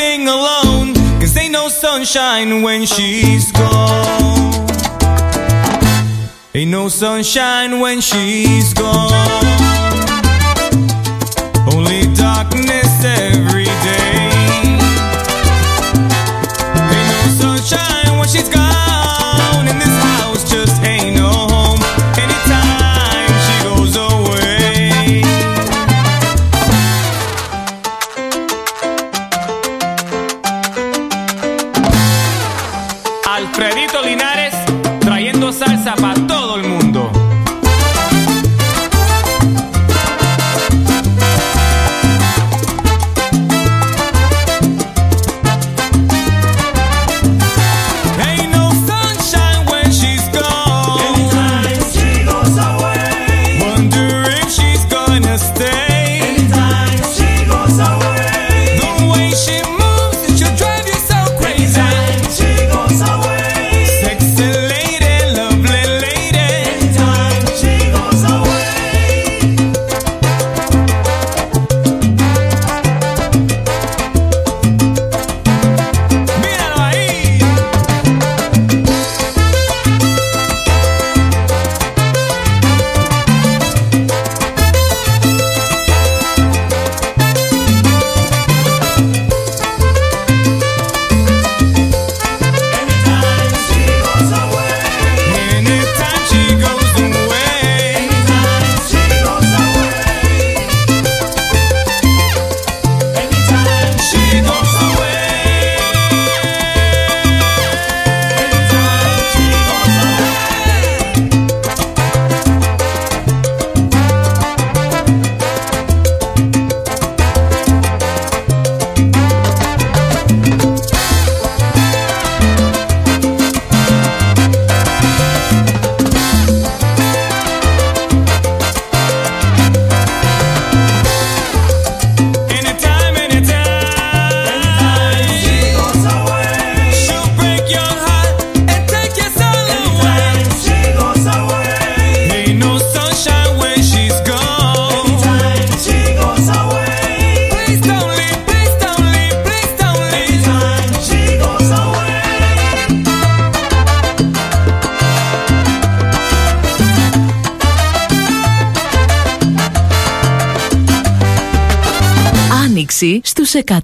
[0.00, 4.66] Alone, cause ain't no sunshine when she's gone.
[6.54, 9.12] Ain't no sunshine when she's gone.
[11.74, 12.79] Only darkness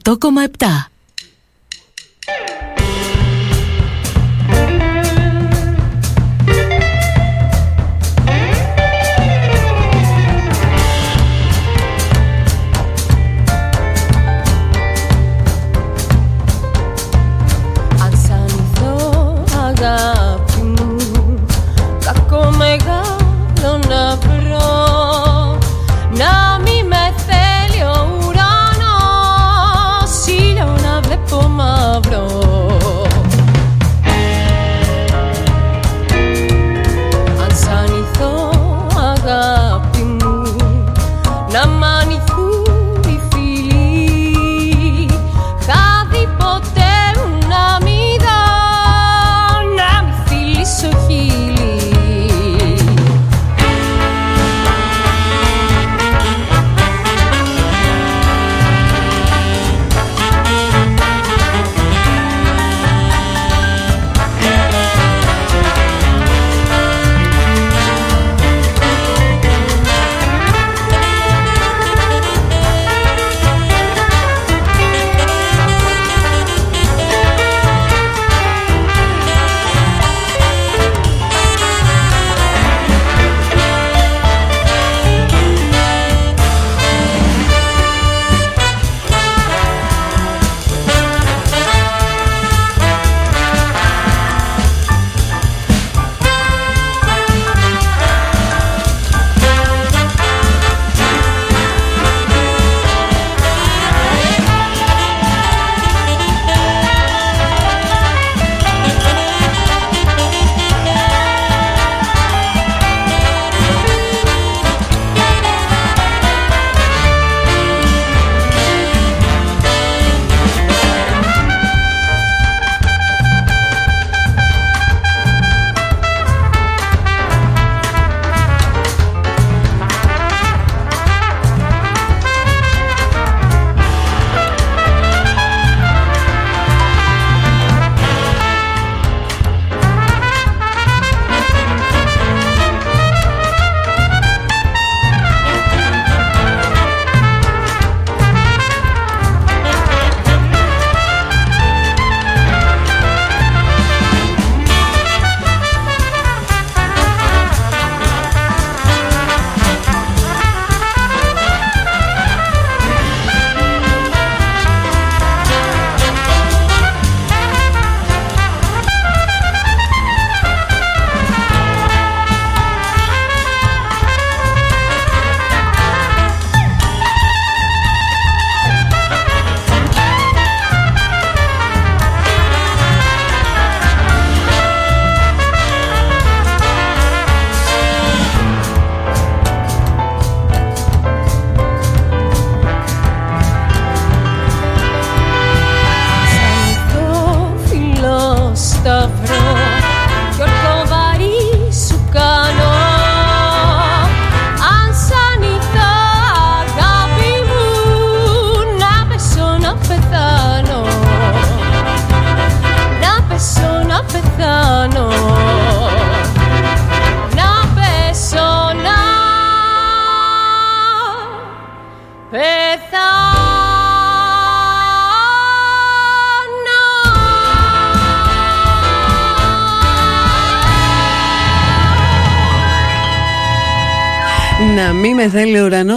[0.07, 0.96] 8,7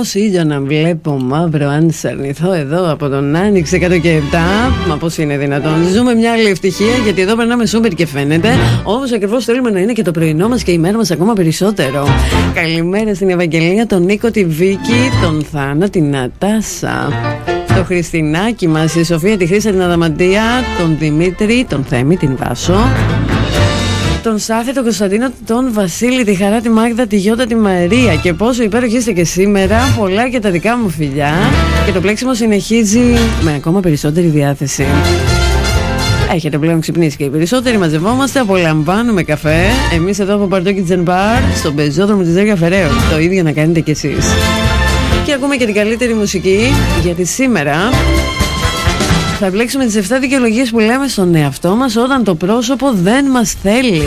[0.04, 4.20] θέλει ουρανό ήλιο να βλέπω μαύρο αν σ' αρνηθώ εδώ από τον Άνοιξε 100 και
[4.32, 4.88] 7.
[4.88, 5.88] Μα πώς είναι δυνατόν.
[5.94, 8.50] Ζούμε μια άλλη ευτυχία γιατί εδώ περνάμε σούπερ και φαίνεται.
[8.84, 12.08] Όμως ακριβώς θέλουμε να είναι και το πρωινό μας και η μέρα μας ακόμα περισσότερο.
[12.54, 17.08] Καλημέρα στην Ευαγγελία, τον Νίκο, τη Βίκη, τον Θάνα, την Νατάσα.
[17.76, 20.44] Το Χριστινάκι μας, η Σοφία, τη Χρήσα, την Αδαμαντία,
[20.80, 22.80] τον Δημήτρη, τον Θέμη, την Βάσο.
[24.24, 28.34] Τον Σάφη, τον Κωνσταντίνο, τον Βασίλη, τη Χαρά, τη Μάγδα, τη Γιώτα, τη Μαρία και
[28.34, 29.78] πόσο υπέροχοι είστε και σήμερα.
[29.98, 31.34] Πολλά και τα δικά μου φιλιά.
[31.86, 34.86] Και το πλέξιμο συνεχίζει με ακόμα περισσότερη διάθεση.
[36.34, 39.66] Έχετε πλέον ξυπνήσει και οι περισσότεροι μαζευόμαστε, απολαμβάνουμε καφέ.
[39.94, 42.90] Εμείς εδώ από Παρτό Kitchen Bar, στον πεζόδρομο της Δέργα Φεραίου.
[43.12, 44.26] Το ίδιο να κάνετε κι εσείς.
[45.26, 46.60] Και ακούμε και την καλύτερη μουσική,
[47.04, 47.76] γιατί σήμερα
[49.40, 53.56] θα επιλέξουμε τις 7 δικαιολογίες που λέμε στον εαυτό μας όταν το πρόσωπο δεν μας
[53.62, 54.04] θέλει.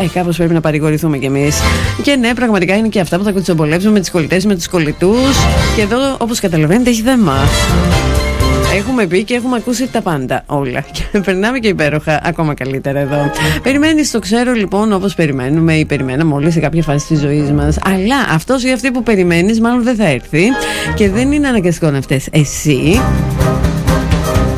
[0.00, 1.60] Ε, κάπως πρέπει να παρηγορηθούμε κι εμείς.
[2.02, 5.36] Και ναι, πραγματικά είναι και αυτά που θα κουτσομπολέψουμε με τις κολλητές, με τους κολλητούς.
[5.76, 7.34] Και εδώ, όπως καταλαβαίνετε, έχει θέμα.
[8.76, 10.80] Έχουμε πει και έχουμε ακούσει τα πάντα όλα.
[11.12, 13.30] Και περνάμε και υπέροχα, ακόμα καλύτερα εδώ.
[13.62, 17.78] Περιμένεις, το ξέρω λοιπόν, όπως περιμένουμε ή περιμέναμε όλοι σε κάποια φάση της ζωής μας.
[17.84, 20.44] Αλλά αυτός ή αυτή που περιμένεις, μάλλον δεν θα έρθει.
[20.94, 23.00] Και δεν είναι αναγκαστικό να φταίει εσύ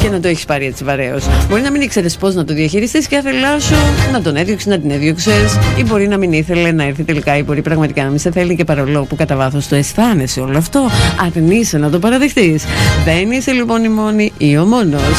[0.03, 1.25] και να το έχεις πάρει έτσι βαρέως.
[1.49, 3.75] Μπορεί να μην ήξερες πώς να το διαχειριστείς και ήθελά σου
[4.13, 7.43] να τον έδιωξε, να την έδιωξες, ή μπορεί να μην ήθελε να έρθει τελικά, ή
[7.43, 10.91] μπορεί πραγματικά να μην σε θέλει και παρόλο που κατά βάθος το αισθάνεσαι όλο αυτό,
[11.27, 12.65] αρνείσαι να το παραδεχτείς.
[13.05, 15.19] Δεν είσαι λοιπόν η μόνη ή ο μόνος.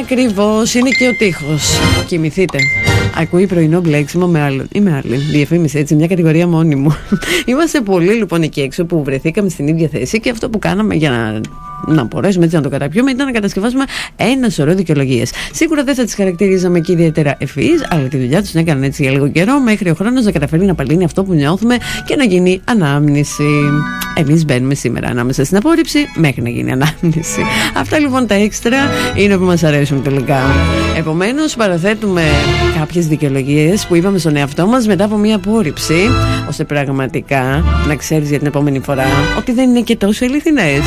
[0.00, 1.78] Ακριβώς είναι και ο τείχος.
[2.06, 2.58] Κοιμηθείτε.
[3.16, 5.16] Ακούει πρωινό μπλέξιμο με άλλον ή με άλλη.
[5.16, 6.96] Διαφήμιση έτσι, μια κατηγορία μόνη μου.
[7.46, 11.10] Είμαστε πολλοί λοιπόν εκεί έξω που βρεθήκαμε στην ίδια θέση και αυτό που κάναμε για
[11.10, 11.40] να
[11.86, 13.84] να μπορέσουμε έτσι να το καταπιούμε ήταν να κατασκευάσουμε
[14.16, 15.30] ένα σωρό δικαιολογίες.
[15.52, 19.02] Σίγουρα δεν θα τις χαρακτηρίζαμε και ιδιαίτερα ευφυείς, αλλά τη δουλειά τους την έκαναν έτσι
[19.02, 22.24] για λίγο καιρό μέχρι ο χρόνος να καταφέρει να παλύνει αυτό που νιώθουμε και να
[22.24, 23.44] γίνει ανάμνηση.
[24.14, 27.42] Εμείς μπαίνουμε σήμερα ανάμεσα στην απόρριψη μέχρι να γίνει ανάμνηση.
[27.76, 28.78] Αυτά λοιπόν τα έξτρα
[29.16, 30.40] είναι που μας αρέσουν τελικά.
[30.96, 32.22] Επομένως, παραθέτουμε
[32.78, 36.08] κάποιες δικαιολογίες που είπαμε στον εαυτό μας μετά από μια απόρριψη,
[36.48, 39.06] ώστε πραγματικά να ξέρεις για την επόμενη φορά
[39.38, 40.80] ότι δεν είναι και τόσο αληθινές.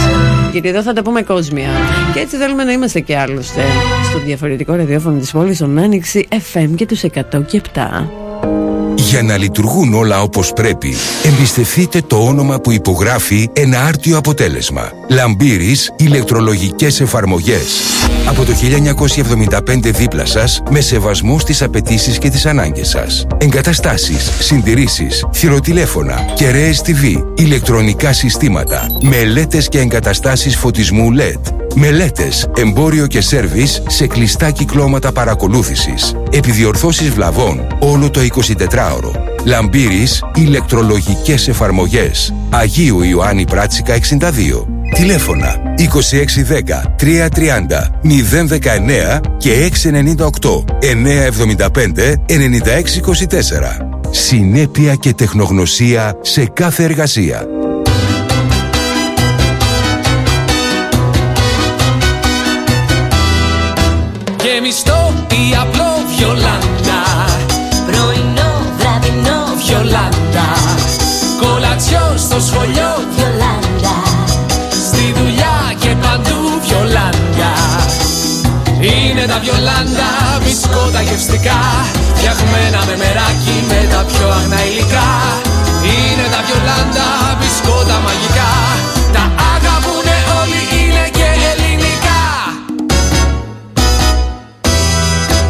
[0.51, 1.69] Γιατί εδώ θα τα πούμε κόσμια.
[2.13, 3.61] Και έτσι θέλουμε να είμαστε και άλλωστε
[4.09, 8.09] στο διαφορετικό ραδιόφωνο της πόλης, στον Άνοιξη FM και τους 100 και 7.
[8.95, 14.91] Για να λειτουργούν όλα όπως πρέπει, εμπιστευτείτε το όνομα που υπογράφει ένα άρτιο αποτέλεσμα.
[15.09, 17.81] Λαμπύρης ηλεκτρολογικές εφαρμογές.
[18.25, 23.25] Από το 1975 δίπλα σας, με σεβασμό στις απαιτήσεις και τις ανάγκες σας.
[23.37, 31.53] Εγκαταστάσεις, συντηρήσεις, χειροτηλέφωνα, κεραίες TV, ηλεκτρονικά συστήματα, μελέτες και εγκαταστάσεις φωτισμού LED.
[31.75, 36.15] Μελέτες, εμπόριο και σέρβις σε κλειστά κυκλώματα παρακολούθησης.
[36.31, 39.11] Επιδιορθώσεις βλαβών όλο το 24ωρο.
[39.43, 42.33] Λαμπύρης ηλεκτρολογικές εφαρμογές.
[42.49, 44.67] Αγίου Ιωάννη Πράτσικα 62.
[44.93, 47.17] Τηλέφωνα 2610 330
[49.17, 50.63] 019 και 698
[51.57, 54.07] 975 9624.
[54.09, 57.47] Συνέπεια και τεχνογνωσία σε κάθε εργασία.
[64.43, 67.01] Γεμιστό ή απλό βιολάντα
[67.85, 70.47] Πρωινό, βραδινό βιολάντα
[71.41, 73.02] Κολατσιό στο σχολείο
[81.23, 81.59] μπισκότα γευστικά
[82.15, 85.11] Φτιαγμένα με μεράκι με τα πιο αγνά υλικά
[85.83, 87.07] Είναι τα βιολάντα
[87.39, 88.51] μπισκότα μαγικά
[89.13, 89.23] Τα
[89.55, 92.21] αγαπούνε όλοι είναι και ελληνικά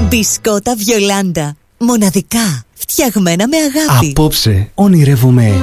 [0.07, 1.55] Μπισκότα Βιολάντα.
[1.78, 2.63] Μοναδικά.
[2.74, 4.09] Φτιαγμένα με αγάπη.
[4.09, 5.53] Απόψε ονειρεύομαι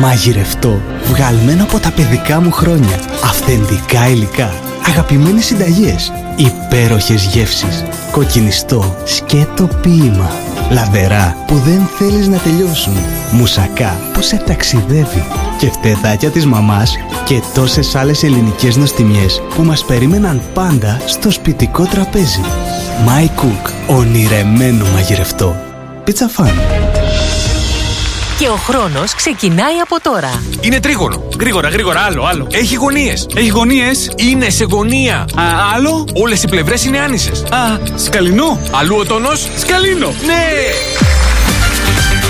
[0.00, 3.00] μαγειρευτό βγαλμένο από τα παιδικά μου χρόνια.
[3.22, 4.67] Αυθεντικά υλικά.
[4.88, 6.12] Αγαπημένες συνταγές.
[6.36, 7.84] Υπέροχες γεύσεις.
[8.10, 10.30] Κοκκινιστό σκέτο ποίημα.
[10.70, 12.92] Λαδερά που δεν θέλεις να τελειώσουν.
[13.32, 15.24] Μουσακά που σε ταξιδεύει.
[15.58, 21.84] Και φτεδάκια της μαμάς και τόσες άλλες ελληνικές νοστιμιές που μας περίμεναν πάντα στο σπιτικό
[21.84, 22.42] τραπέζι.
[23.06, 23.70] My Cook.
[23.96, 25.56] Ονειρεμένο μαγειρευτό.
[26.04, 26.52] Πίτσα φαν.
[28.38, 30.42] Και ο χρόνος ξεκινάει από τώρα.
[30.60, 31.28] Είναι τρίγωνο.
[31.40, 32.46] Γρήγορα, γρήγορα, άλλο, άλλο.
[32.52, 33.26] Έχει γωνίες.
[33.34, 34.10] Έχει γωνίες.
[34.16, 35.16] Είναι σε γωνία.
[35.16, 35.42] Α,
[35.74, 36.04] άλλο.
[36.14, 37.42] Όλες οι πλευρές είναι άνισες.
[37.42, 38.60] Α, σκαλινό.
[38.70, 39.48] Αλλού ο τόνος.
[39.58, 40.06] Σκαλίνο.
[40.06, 40.44] Ναι!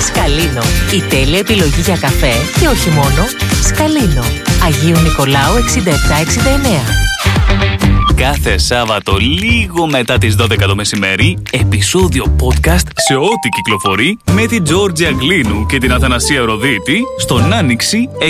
[0.06, 0.62] Σκαλίνο.
[0.92, 3.28] Η τέλεια επιλογή για καφέ και όχι μόνο.
[3.62, 4.24] Σκαλίνο.
[4.64, 7.07] Αγίου Νικολάου 6769.
[8.18, 14.64] Κάθε Σάββατο λίγο μετά τις 12 το μεσημέρι, επεισόδιο podcast σε ό,τι κυκλοφορεί με την
[14.64, 18.24] Τζόρτζια Γκλίνου και την Αθανασία Ροδίτη στον Άνοιξη 100,7.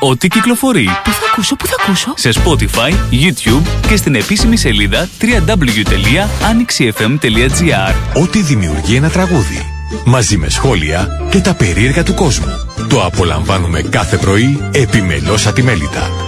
[0.00, 0.84] Ό,τι κυκλοφορεί.
[1.04, 8.42] Πού θα ακούσω, πού θα ακούσω; Σε Spotify, YouTube και στην επίσημη σελίδα www.anixifm.gr Ό,τι
[8.42, 9.66] δημιουργεί ένα τραγούδι.
[10.04, 12.46] Μαζί με σχόλια και τα περίεργα του κόσμου.
[12.88, 16.25] Το απολαμβάνουμε κάθε πρωί επιμελώς ατιμέλητα.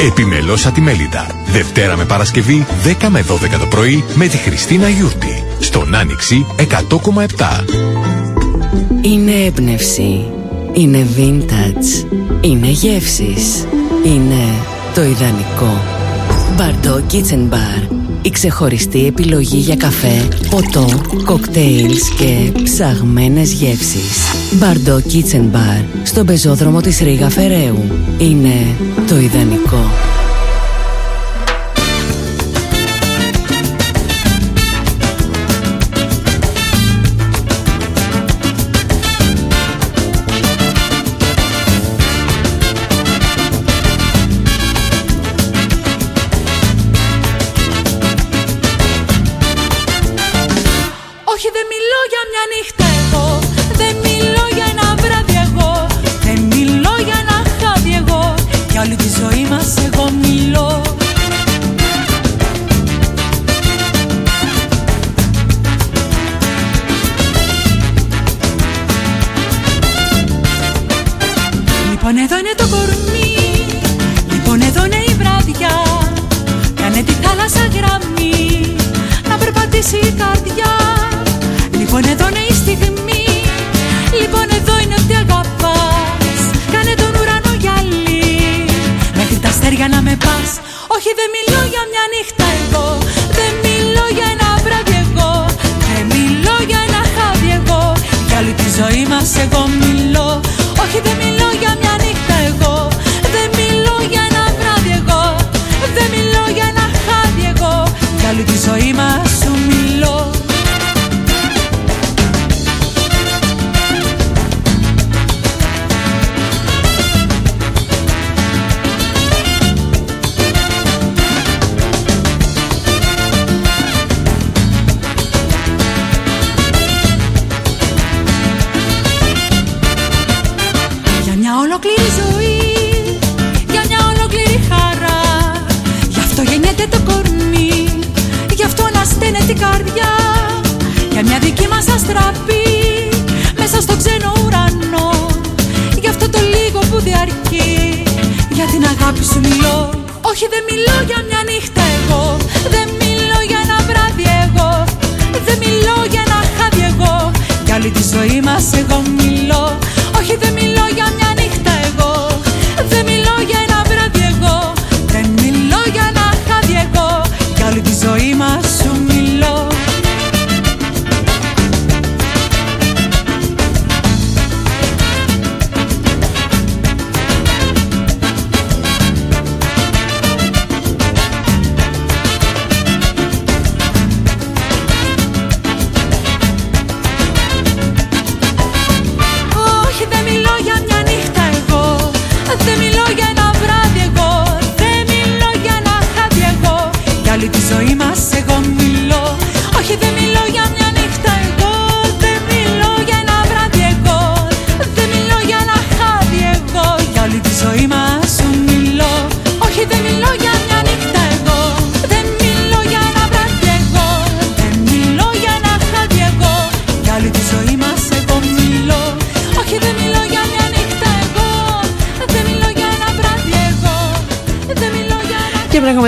[0.00, 1.26] Επιμελώς ατημέλητα.
[1.46, 2.66] Δευτέρα με Παρασκευή
[3.00, 5.44] 10 με 12 το πρωί με τη Χριστίνα Γιούρτη.
[5.60, 6.64] Στον Άνοιξη 100,7.
[9.00, 10.26] Είναι έμπνευση.
[10.72, 12.06] Είναι vintage.
[12.40, 13.66] Είναι γεύσεις.
[14.04, 14.44] Είναι
[14.94, 15.82] το ιδανικό.
[16.56, 17.97] Μπαρντό Kitchen Bar.
[18.22, 20.86] Η ξεχωριστή επιλογή για καφέ, ποτό,
[21.24, 24.32] κοκτέιλς και ψαγμένες γεύσεις.
[24.52, 25.84] Μπαρντό Kitchen Bar.
[26.02, 27.82] Στον πεζόδρομο της Ρίγα Φεραίου.
[28.18, 28.76] Είναι
[29.08, 29.90] το ιδανικό.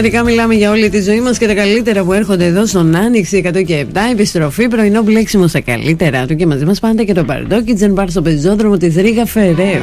[0.03, 3.43] Πραγματικά μιλάμε για όλη τη ζωή μας και τα καλύτερα που έρχονται εδώ στον Άνοιξη
[3.47, 3.97] 100 και 7.
[4.13, 8.05] Επιστροφή, πρωινό μπλέξιμο στα καλύτερα του και μαζί μας πάντα και το Μπαρντό Kitchen Bar
[8.09, 9.83] στο πεζόδρομο της Ρίγα Φεραίου.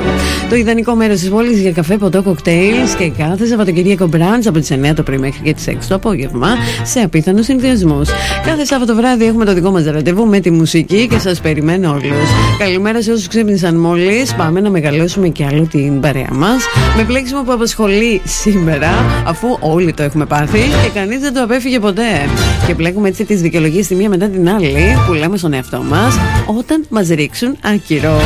[0.49, 4.71] Το ιδανικό μέρος της πόλης για καφέ, ποτό, κοκτέιλς και κάθε Σαββατοκύριακο μπραντς από τις
[4.71, 6.47] 9 το πρωί μέχρι και τις 6 το απόγευμα
[6.83, 8.01] σε απίθανου συνδυασμού.
[8.45, 12.29] Κάθε Σάββατο βράδυ έχουμε το δικό μας ραντεβού με τη μουσική και σας περιμένω όλους.
[12.57, 14.35] Καλημέρα σε όσους ξύπνησαν μόλις.
[14.35, 16.63] Πάμε να μεγαλώσουμε και άλλο την παρέα μας
[16.97, 18.89] με μπλέξιμο που απασχολεί σήμερα
[19.25, 22.29] αφού όλοι το έχουμε πάθει και κανείς δεν το απέφυγε ποτέ.
[22.67, 24.75] Και μπλέκουμε έτσι τις δικαιολογίες τη μία μετά την άλλη
[25.07, 26.17] που λέμε στον εαυτό μας
[26.57, 28.19] όταν μας ρίξουν άκυρο.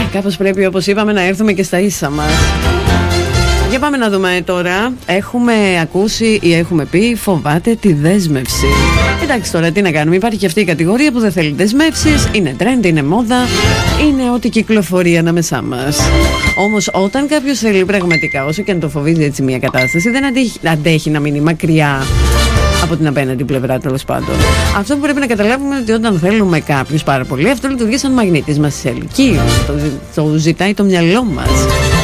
[0.00, 2.32] Ε, κάπως πρέπει όπως είπαμε να έρθουμε και στα ίσα μας.
[3.70, 4.92] Για πάμε να δούμε τώρα.
[5.06, 5.52] Έχουμε
[5.82, 8.66] ακούσει ή έχουμε πει φοβάται τη δέσμευση.
[9.22, 10.16] Εντάξει τώρα τι να κάνουμε.
[10.16, 12.28] Υπάρχει και αυτή η κατηγορία που δεν θέλει δεσμεύσεις.
[12.32, 13.36] Είναι trend, είναι μόδα.
[14.08, 15.98] Είναι ό,τι κυκλοφορεί ανάμεσά μας.
[16.58, 20.60] Όμως όταν κάποιος θέλει πραγματικά, όσο και αν το φοβίζει έτσι μια κατάσταση, δεν αντέχει,
[20.64, 22.02] αντέχει να μείνει μακριά
[22.82, 24.34] από την απέναντι πλευρά τέλος πάντων.
[24.76, 28.12] Αυτό που πρέπει να καταλάβουμε είναι ότι όταν θέλουμε κάποιους πάρα πολύ, αυτό λειτουργεί σαν
[28.12, 28.58] μαγνήτης.
[28.58, 29.72] Μας ελκύει, το,
[30.14, 31.48] το ζητάει το μυαλό μας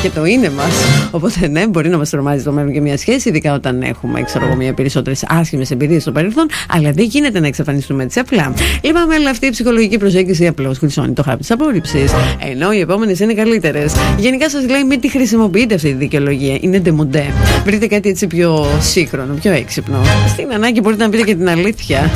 [0.03, 0.73] και το είναι μας.
[1.11, 4.45] Οπότε ναι, μπορεί να μας τρομάζει το μέλλον και μια σχέση, ειδικά όταν έχουμε, ξέρω
[4.47, 6.47] εγώ, μια περισσότερες άσχημες εμπειρίες στο παρελθόν.
[6.69, 8.53] Αλλά δεν γίνεται να εξαφανιστούμε έτσι απλά.
[8.83, 12.13] Λυπάμαι, αλλά αυτή η ψυχολογική προσέγγιση απλώς χρυσώνει το χάπι της απόρριψης.
[12.51, 13.93] Ενώ οι επόμενες είναι καλύτερες.
[14.19, 16.59] Γενικά σας λέει μην τη χρησιμοποιείτε αυτή τη δικαιολογία.
[16.61, 17.27] Είναι ντεμοντέ.
[17.65, 20.01] Βρείτε κάτι έτσι πιο σύγχρονο, πιο έξυπνο.
[20.29, 22.11] Στην ανάγκη μπορείτε να πείτε και την αλήθεια.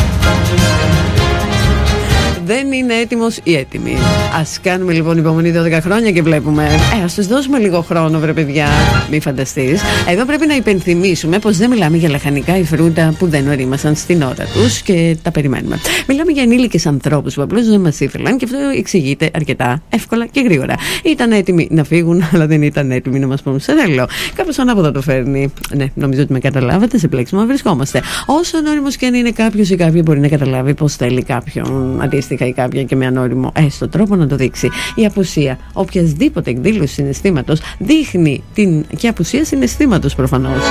[2.47, 3.93] Δεν είναι έτοιμος ή έτοιμη.
[4.41, 6.65] Α κάνουμε λοιπόν υπομονή 12 χρόνια και βλέπουμε.
[7.01, 8.67] Ε, ας τους δώσουμε λίγο χρόνο, βρε παιδιά.
[9.11, 9.83] Μη φανταστείς.
[10.09, 14.23] Εδώ πρέπει να υπενθυμίσουμε πως δεν μιλάμε για λαχανικά ή φρούτα που δεν ορίμασαν στην
[14.23, 15.79] ώρα τους και τα περιμένουμε.
[16.07, 20.41] Μιλάμε για ενήλικες ανθρώπους που απλώς δεν μας ήθελαν και αυτό εξηγείται αρκετά εύκολα και
[20.41, 20.75] γρήγορα.
[21.05, 24.07] Ήταν έτοιμοι να φύγουν, αλλά δεν ήταν έτοιμοι να μας πούν σε θέλω.
[24.35, 25.53] Κάπω ανάποδα το φέρνει.
[25.75, 28.03] Ναι, νομίζω ότι με καταλάβατε σε πλέξιμο βρισκόμαστε.
[28.27, 32.01] Όσο ανώριμος και αν είναι κάποιος ή κάποια μπορεί να καταλάβει πώ θέλει κάποιον
[32.37, 34.69] αντίστοιχα ή κάποια και με ανώριμο έστω τρόπο να το δείξει.
[34.95, 40.63] Η απουσία οποιασδήποτε εκδήλωση συναισθήματος δείχνει την και απουσία συναισθήματος προφανώς.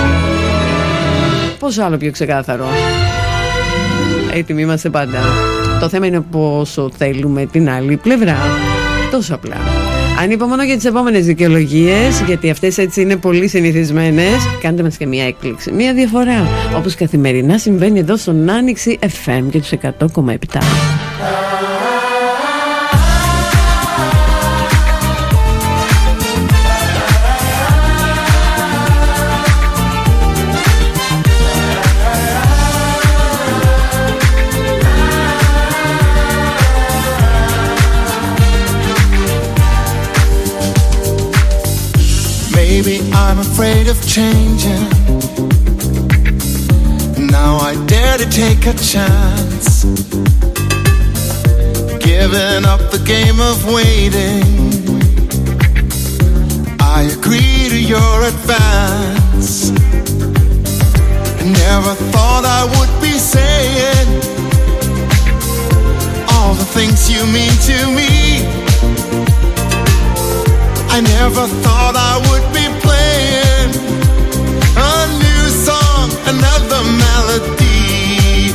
[1.60, 2.66] Πόσο άλλο πιο ξεκάθαρο.
[4.34, 5.20] Έτοιμοι είμαστε πάντα.
[5.80, 8.38] Το θέμα είναι πόσο θέλουμε την άλλη πλευρά.
[9.12, 9.58] Τόσο απλά.
[10.20, 14.36] Ανυπομονώ για τις επόμενες δικαιολογίες, γιατί αυτές έτσι είναι πολύ συνηθισμένες.
[14.62, 16.48] Κάντε μας και μια έκπληξη, μια διαφορά.
[16.78, 21.85] Όπως καθημερινά συμβαίνει εδώ στον Άνοιξη FM και τους 100,7.
[43.56, 44.86] Afraid of changing.
[47.32, 49.86] Now I dare to take a chance.
[52.04, 54.44] Giving up the game of waiting.
[56.82, 59.72] I agree to your advance.
[61.64, 64.08] Never thought I would be saying
[66.34, 68.12] all the things you mean to me.
[70.90, 72.55] I never thought I would
[76.28, 78.52] another melody.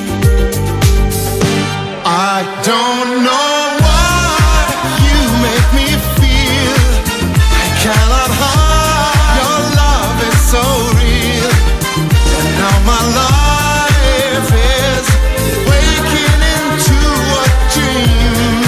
[2.05, 4.59] I don't know why
[5.07, 5.89] you make me
[6.19, 6.79] feel
[7.63, 9.37] I cannot hide.
[9.41, 10.65] Your love is so
[10.99, 11.53] real,
[12.39, 15.07] and now my life is
[15.71, 16.99] waking into
[17.43, 18.63] a dream.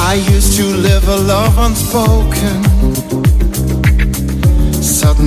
[0.00, 2.77] I used to live a love unspoken.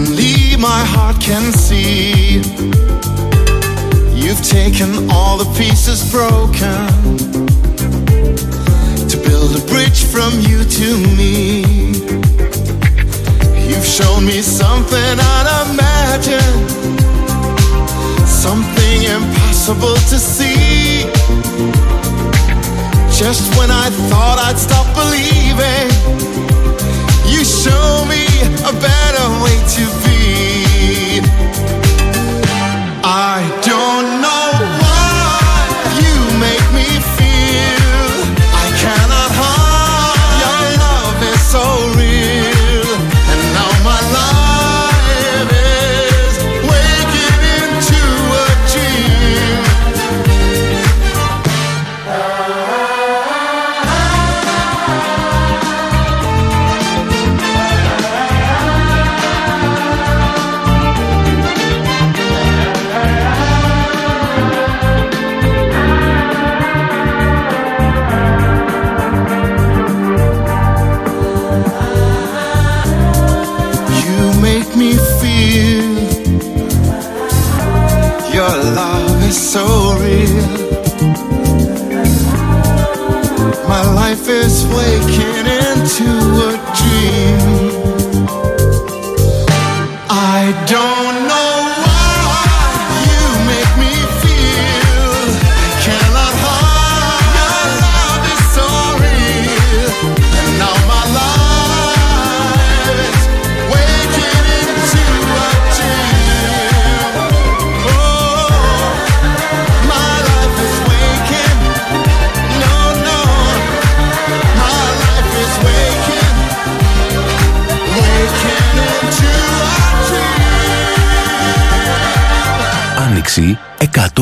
[0.01, 2.37] Suddenly my heart can see.
[4.15, 6.87] You've taken all the pieces broken
[9.09, 11.61] To build a bridge from you to me.
[13.69, 16.71] You've shown me something unimagined
[18.25, 21.03] Something impossible to see.
[23.21, 26.50] Just when I thought I'd stop believing,
[27.41, 28.23] you show me
[28.69, 31.21] a better way to be.
[33.03, 34.20] I don't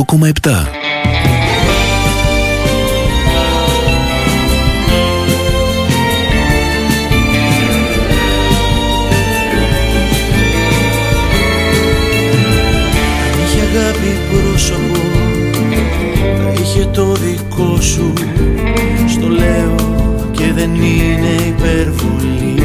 [0.08, 0.30] 100,7.
[13.44, 15.00] Είχε αγάπη πρόσωπο
[16.22, 18.14] Θα είχε το δικό σου.
[19.08, 19.76] Στο λέω
[20.32, 22.64] και δεν είναι υπερβολή.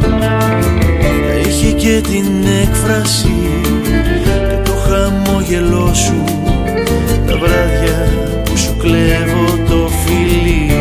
[0.00, 2.26] Θα είχε και την
[2.62, 3.30] έκφραση
[7.26, 7.98] τα βράδια
[8.44, 10.72] που σου κλέβω το φιλί.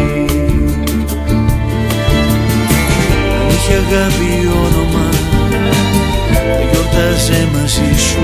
[3.39, 5.09] Αν είχε αγάπη όνομα
[6.33, 8.23] θα γιορτάζε μαζί σου.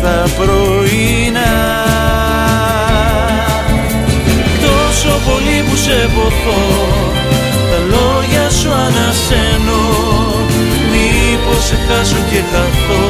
[0.00, 1.52] Ξύπνας τα πρωινά.
[4.64, 6.62] Τόσο πολύ που σε ποθώ
[7.70, 9.82] Τα λόγια σου ανασένω.
[10.90, 13.06] Μήπως σε χάσω και χαθώ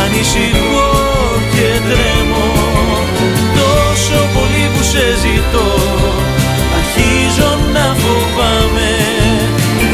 [0.00, 0.90] Ανησυχώ
[1.54, 2.50] και τρέμω.
[3.58, 5.70] Τόσο πολύ που σε ζητώ
[6.78, 8.92] Αρχίζω να φοβάμαι.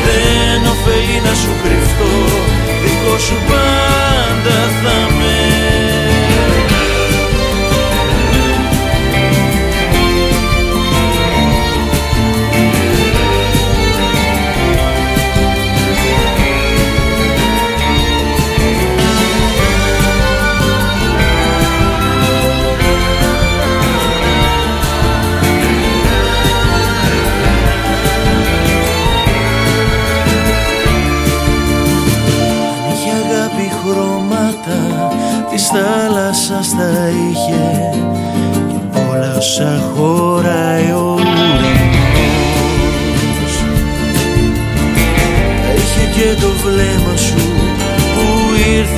[0.06, 2.12] Δεν ωφελεί να σου κρυφτώ
[2.82, 5.13] Δικό σου πάντα θα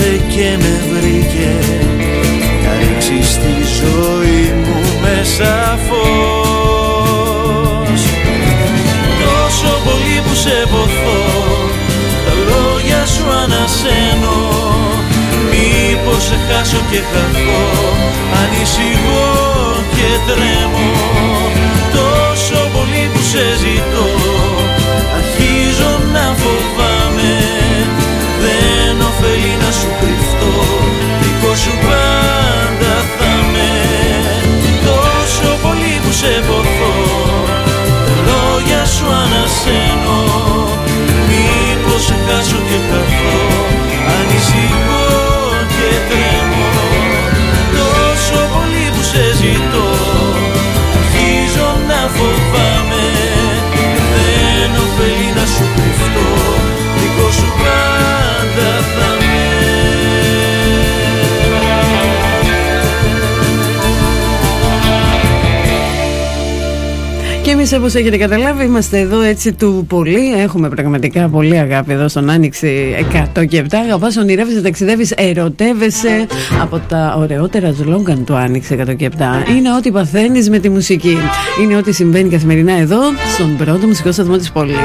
[0.07, 1.53] ήρθε και με βρήκε.
[2.65, 6.03] Να ρίξεις στη ζωή μου μέσα φως.
[9.23, 11.25] Τόσο πολύ που σε ποθώ
[12.25, 14.39] τα λόγια σου ανασένω.
[15.51, 17.67] Μήπως σε χάσω και χαθώ
[18.43, 19.27] Ανησυχώ
[19.95, 20.76] και τρέμω
[67.69, 70.33] Και εμείς, όπως έχετε καταλάβει, είμαστε εδώ έτσι του πολύ.
[70.37, 72.97] Έχουμε πραγματικά πολύ αγάπη εδώ στον Άνοιξη
[73.35, 73.75] 100 και 7.
[73.85, 76.27] Αγαπάς, ονειρεύεσαι, ταξιδεύεις, ερωτεύεσαι.
[76.61, 79.23] Από τα ωραιότερα σλόγγαν του Άνοιξη 100 και 7
[79.57, 81.17] είναι ότι παθαίνεις με τη μουσική.
[81.63, 83.01] Είναι ό,τι συμβαίνει καθημερινά εδώ,
[83.35, 84.77] στον πρώτο μουσικό σταθμό της πόλης.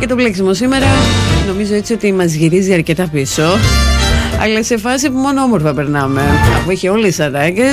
[0.00, 0.86] Και το μπλέξιμο σήμερα
[1.46, 3.42] νομίζω έτσι ότι μας γυρίζει αρκετά πίσω.
[4.44, 6.22] Αλλά σε φάση που μόνο όμορφα περνάμε.
[6.56, 7.64] Αφού έχει όλες τις ανάγκες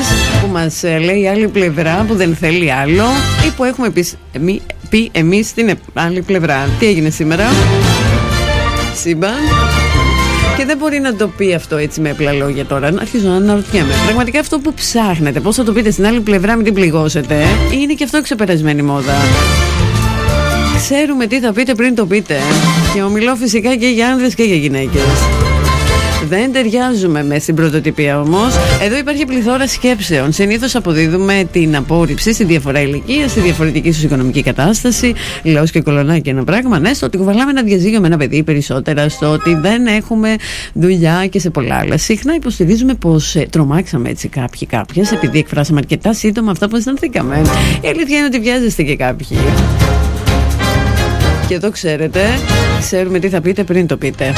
[0.41, 3.03] που μας λέει η άλλη πλευρά που δεν θέλει άλλο
[3.48, 6.69] ή που έχουμε πει, εμεί, πει εμείς στην ε- άλλη πλευρά.
[6.80, 7.43] Τι έγινε σήμερα,
[8.95, 9.34] Σύμπαν.
[10.57, 12.91] Και δεν μπορεί να το πει αυτό έτσι με απλά λόγια τώρα.
[12.91, 13.93] Να αρχίζω να αναρωτιέμαι.
[14.06, 17.45] Πραγματικά αυτό που ψάχνετε, πώς θα το πείτε στην άλλη πλευρά, μην την πληγώσετε,
[17.81, 19.14] είναι και αυτό ξεπερασμένη μόδα;
[20.77, 22.38] Ξέρουμε τι θα πείτε πριν το πείτε.
[22.93, 25.41] Και ομιλώ φυσικά και για άνδρες και για γυναίκες.
[26.32, 28.56] Δεν ταιριάζουμε με στην πρωτοτυπία όμως.
[28.82, 30.32] Εδώ υπάρχει πληθώρα σκέψεων.
[30.32, 35.14] Συνήθως αποδίδουμε την απόρριψη στη διαφορά ηλικίας, στη διαφορετική σου οικονομική κατάσταση.
[35.44, 36.80] Λέω και κολονάκι ένα πράγμα.
[36.80, 40.36] Ναι, στο ότι κουβαλάμε ένα διαζύγιο με ένα παιδί περισσότερα, στο ότι δεν έχουμε
[40.74, 41.98] δουλειά και σε πολλά άλλα.
[41.98, 47.41] Συχνά υποστηρίζουμε πως τρομάξαμε έτσι κάποιοι κάποιες, επειδή εκφράσαμε αρκετά σύντομα αυτά που αισθανθήκαμε.
[47.82, 49.38] Η αλήθεια είναι ότι βιάζεστε και κάποιοι.
[51.48, 52.22] Και εδώ ξέρετε,
[52.80, 54.34] ξέρουμε τι θα πείτε πριν το πείτε.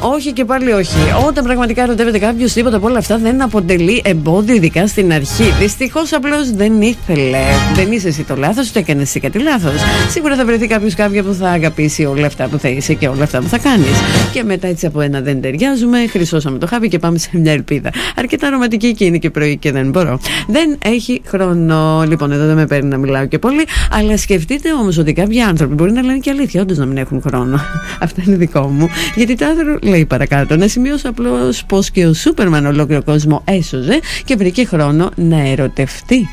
[0.00, 0.96] Όχι και πάλι όχι.
[1.26, 5.52] Όταν πραγματικά ερωτεύεται κάποιος, τίποτα από όλα αυτά δεν αποτελεί εμπόδιο, ειδικά στην αρχή.
[5.60, 7.38] Δυστυχώς απλώς δεν ήθελε.
[7.74, 9.80] Δεν είσαι εσύ το λάθος, ούτε έκανες εσύ κάτι λάθος.
[10.10, 13.22] Σίγουρα θα βρεθεί κάποιος κάποια που θα αγαπήσει όλα αυτά που θα είσαι και όλα
[13.22, 14.00] αυτά που θα κάνεις.
[14.32, 17.90] Και μετά έτσι από ένα δεν ταιριάζουμε, χρυσώσαμε το χάπι και πάμε σε μια ελπίδα.
[18.16, 20.18] Αρκετά ρομαντική και είναι και πρωί και δεν μπορώ.
[20.46, 22.04] Δεν έχει χρόνο.
[22.08, 25.74] Λοιπόν, εδώ δεν με παίρνει να μιλάω και πολύ, αλλά σκεφτείτε όμως ότι κάποιοι άνθρωποι
[25.74, 27.60] μπορεί να λένε και αλήθεια, όντως να μην έχουν χρόνο.
[28.04, 28.88] Αυτά είναι δικό μου.
[29.14, 30.56] Γιατί το άνθρωπο λέει παρακάτω.
[30.56, 36.28] Να σημειώσω απλώς πως και ο Σούπερμαν ολόκληρο κόσμο έσωζε και βρήκε χρόνο να ερωτευτεί.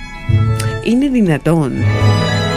[0.83, 1.71] Είναι δυνατόν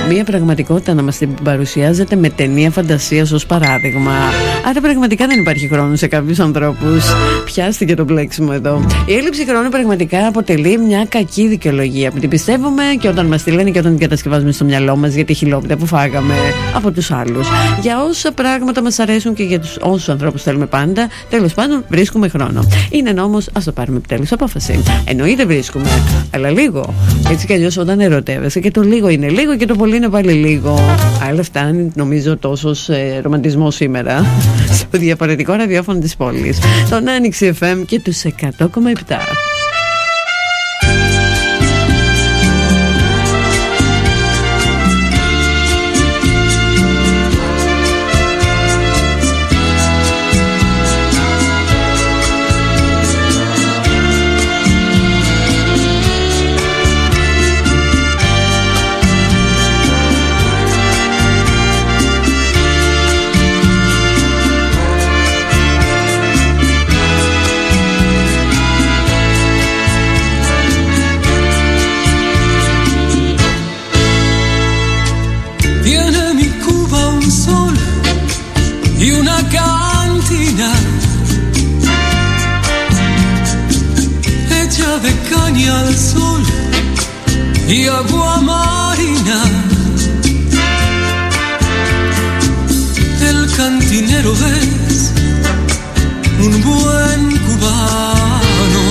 [0.09, 4.13] μία πραγματικότητα να μας την παρουσιάζεται με ταινία φαντασίας ως παράδειγμα.
[4.69, 7.05] Άρα πραγματικά δεν υπάρχει χρόνο σε κάποιους ανθρώπους.
[7.45, 8.87] Πιάστηκε το μπλέξιμο εδώ.
[9.07, 13.51] Η έλλειψη χρόνου πραγματικά αποτελεί μια κακή δικαιολογία που την πιστεύουμε και όταν μας τη
[13.51, 16.35] λένε και όταν την κατασκευάζουμε στο μυαλό μας για τη χιλόπιτα που φάγαμε
[16.75, 17.49] από τους άλλους.
[17.81, 22.29] Για όσα πράγματα μας αρέσουν και για τους όσους ανθρώπους θέλουμε πάντα, τέλος πάντων βρίσκουμε
[22.29, 22.63] χρόνο.
[22.91, 24.83] Είναι νόμος, ας το πάρουμε επιτέλους απόφαση.
[25.05, 25.89] Εννοείται βρίσκουμε,
[26.35, 26.95] αλλά λίγο.
[27.31, 30.33] Έτσι κι αλλιώς όταν ερωτεύεσαι και το λίγο είναι λίγο και το πολύ είναι πάλι
[30.33, 30.81] λίγο.
[31.29, 34.25] Άλλα φτάνει νομίζω τόσος ε, ρομαντισμός σήμερα
[34.79, 36.59] στο διαφορετικό ραδιόφωνο της πόλης.
[36.91, 39.58] Τον Άνοιξη FM και τους 100,7.
[87.69, 89.45] Y agua marina.
[93.21, 95.13] El cantinero es
[96.41, 98.85] un buen cubano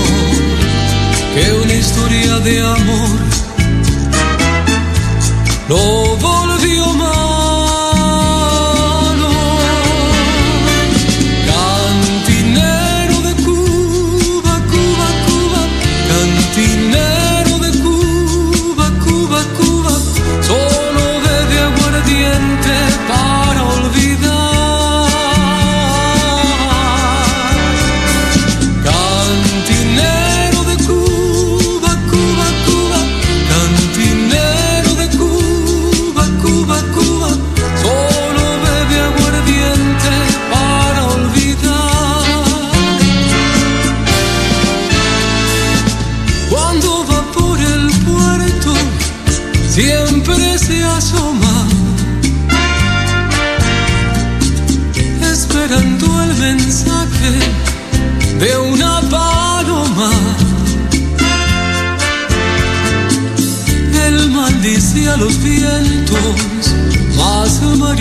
[1.34, 3.10] que una historia de amor
[5.70, 6.07] lo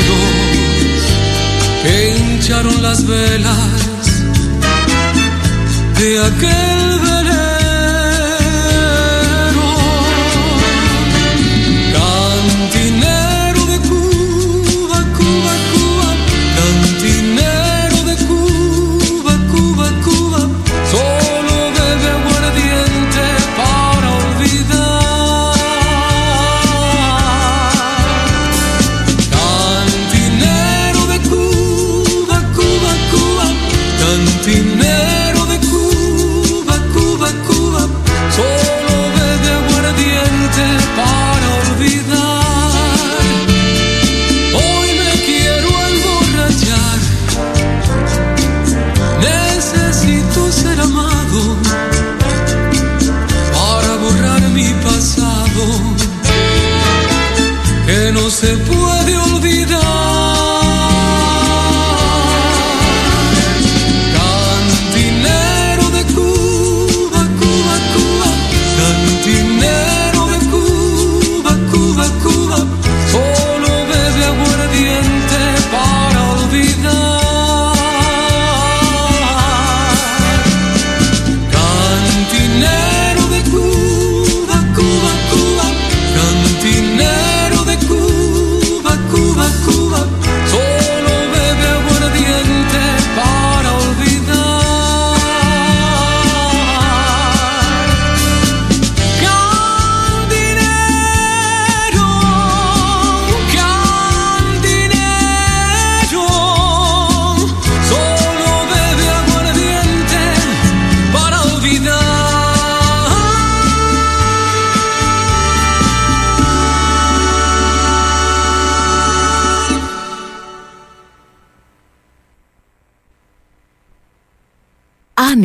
[1.82, 4.22] que hincharon las velas
[5.98, 6.85] de aquel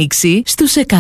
[0.02, 0.99] Άνοιξη στους 100,7.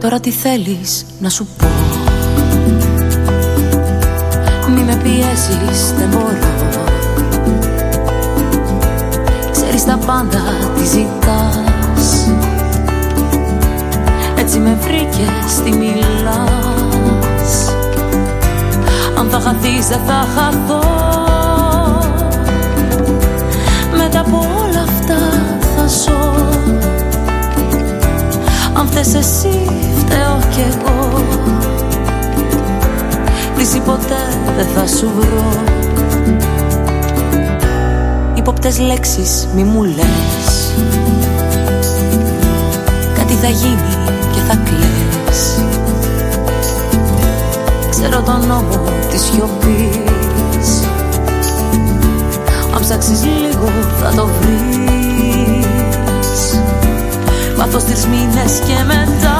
[0.00, 1.66] Τώρα τι θέλεις να σου πω;
[4.74, 6.38] Μη με πιέζεις δεν μπορώ
[9.52, 10.42] Ξέρεις τα πάντα
[10.76, 11.69] τι ζητάς
[14.52, 17.74] έτσι με βρήκες τι μιλάς
[19.18, 20.82] Αν θα χαθείς δεν θα χαθώ.
[23.96, 25.18] Μετά από όλα αυτά
[25.76, 26.34] θα ζω.
[28.72, 29.66] Αν θες εσύ
[29.98, 31.24] φταίω κι εγώ.
[33.56, 35.62] Λύση ποτέ δεν θα σου βρω.
[38.34, 40.74] Υπόπτες λέξεις μη μου λες.
[43.14, 44.19] Κάτι θα γίνει και
[44.50, 45.58] θα κλαις
[47.90, 50.82] Ξέρω τον νόμο της σιωπής.
[52.74, 53.68] Αν ψάξεις λίγο
[54.00, 54.60] θα το βρεις.
[57.58, 59.38] Μάθω στις μήνες και μετά.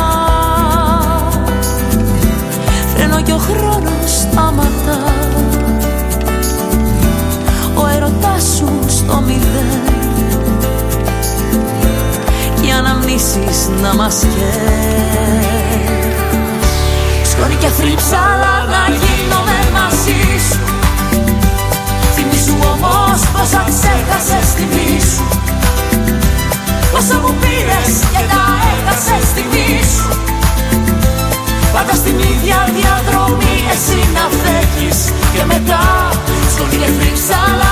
[2.94, 5.12] Φρένω κι ο χρόνος σταματά.
[7.74, 9.80] Ο έρωτάς σου στο μηδέν.
[9.84, 9.89] Κι
[12.70, 15.40] οι αναμνήσεις να μας καίν
[17.30, 20.60] Σκόνη και θρύψαλα να γίνομαι μαζί σου.
[22.14, 25.24] Θυμήσου όμως πόσα ξέχασες τιμή σου.
[26.92, 30.10] Πόσα μου πήρες και τα έχασες τιμή σου.
[31.72, 35.00] Πάντα στην ίδια διαδρομή εσύ να φεύγεις.
[35.32, 35.84] Και μετά
[36.52, 37.69] στον ηλεκτρήξαλα να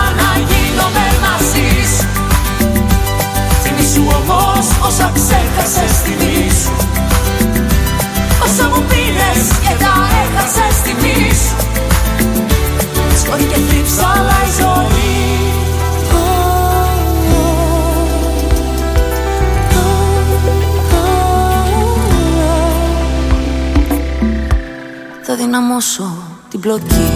[25.30, 26.12] Θα δυναμώσω
[26.50, 27.10] την πλοκή.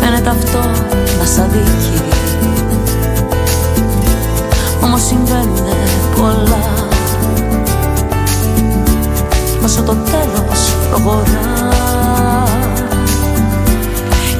[0.00, 0.58] Φαίνεται αυτό
[1.18, 2.02] να σ' αδίκει.
[4.82, 5.66] Όμως συμβαίνουν
[6.16, 6.64] πολλά.
[9.64, 11.73] Όσο το τέλος προχωρά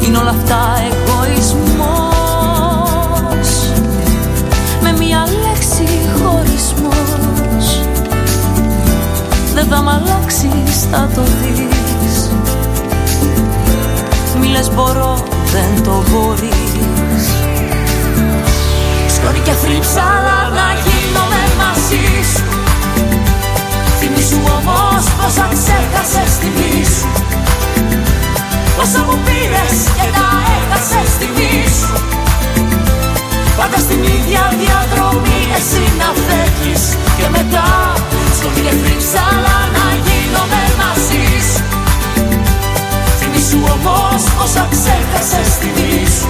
[0.07, 1.99] Είναι όλα αυτά εγωισμός.
[4.83, 5.87] Με μια λέξη
[6.17, 7.83] χωρισμός.
[9.55, 12.31] Δεν θα μ' αλλάξεις, θα το δεις.
[14.41, 15.23] Μη λες μπορώ,
[15.53, 17.25] δεν το μπορείς.
[19.15, 22.45] Σκόνη και θρύψαλα να γίνομαι μαζί σου.
[23.99, 27.24] Θυμήσου όμως πόσα ξέχασες τιμή σου
[28.77, 31.95] Πόσα μου πήρες και τα έχασες τιμή σου.
[33.59, 36.85] Πάντα στην ίδια διαδρομή εσύ να φεύγεις
[37.17, 37.69] Και μετά
[38.37, 41.65] στον ηλεκτρήψαλα να γίνομαι μαζί σου.
[43.19, 46.29] Θυμήσου όμως πόσα ξέχασες τιμή σου.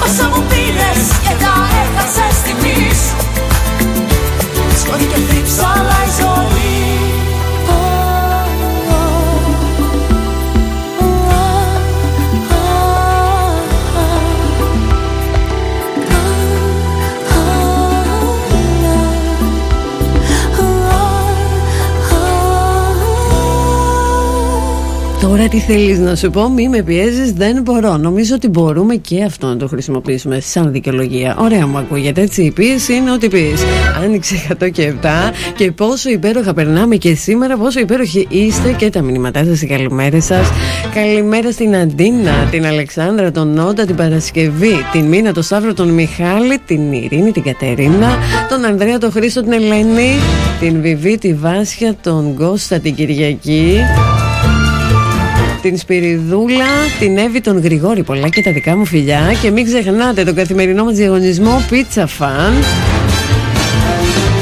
[0.00, 3.16] Πόσα μου πήρες και τα έχασες τιμή σου.
[4.80, 7.07] Σκόνη και θρύψαλα η ζωή
[25.38, 27.96] Τώρα τι θέλεις να σου πω, μη με πιέζεις, δεν μπορώ.
[27.96, 31.36] Νομίζω ότι μπορούμε και αυτό να το χρησιμοποιήσουμε σαν δικαιολογία.
[31.38, 33.62] Ωραία μου ακούγεται, έτσι η πίεση είναι ό,τι πεις.
[34.02, 35.06] Άνοιξε 100 και 7
[35.56, 40.24] και πόσο υπέροχα περνάμε και σήμερα, πόσο υπέροχοι είστε και τα μηνύματά σας, οι καλημέρες
[40.24, 40.48] σας.
[40.94, 46.58] Καλημέρα στην Αντίνα, την Αλεξάνδρα, τον Νόντα, την Παρασκευή, την Μίνα, τον Σταύρο, τον Μιχάλη,
[46.66, 50.12] την Ειρήνη, την Κατερίνα, τον Ανδρέα, τον Χρήστο, την Ελένη,
[50.60, 53.78] την Βιβί, τη Βάσια, τον Κώστα, την Κυριακή
[55.62, 56.66] την Σπυριδούλα,
[56.98, 58.02] την Εύη, τον Γρηγόρη.
[58.02, 59.20] Πολλά και τα δικά μου φιλιά.
[59.42, 62.64] Και μην ξεχνάτε τον καθημερινό μας διαγωνισμό Pizza Fan.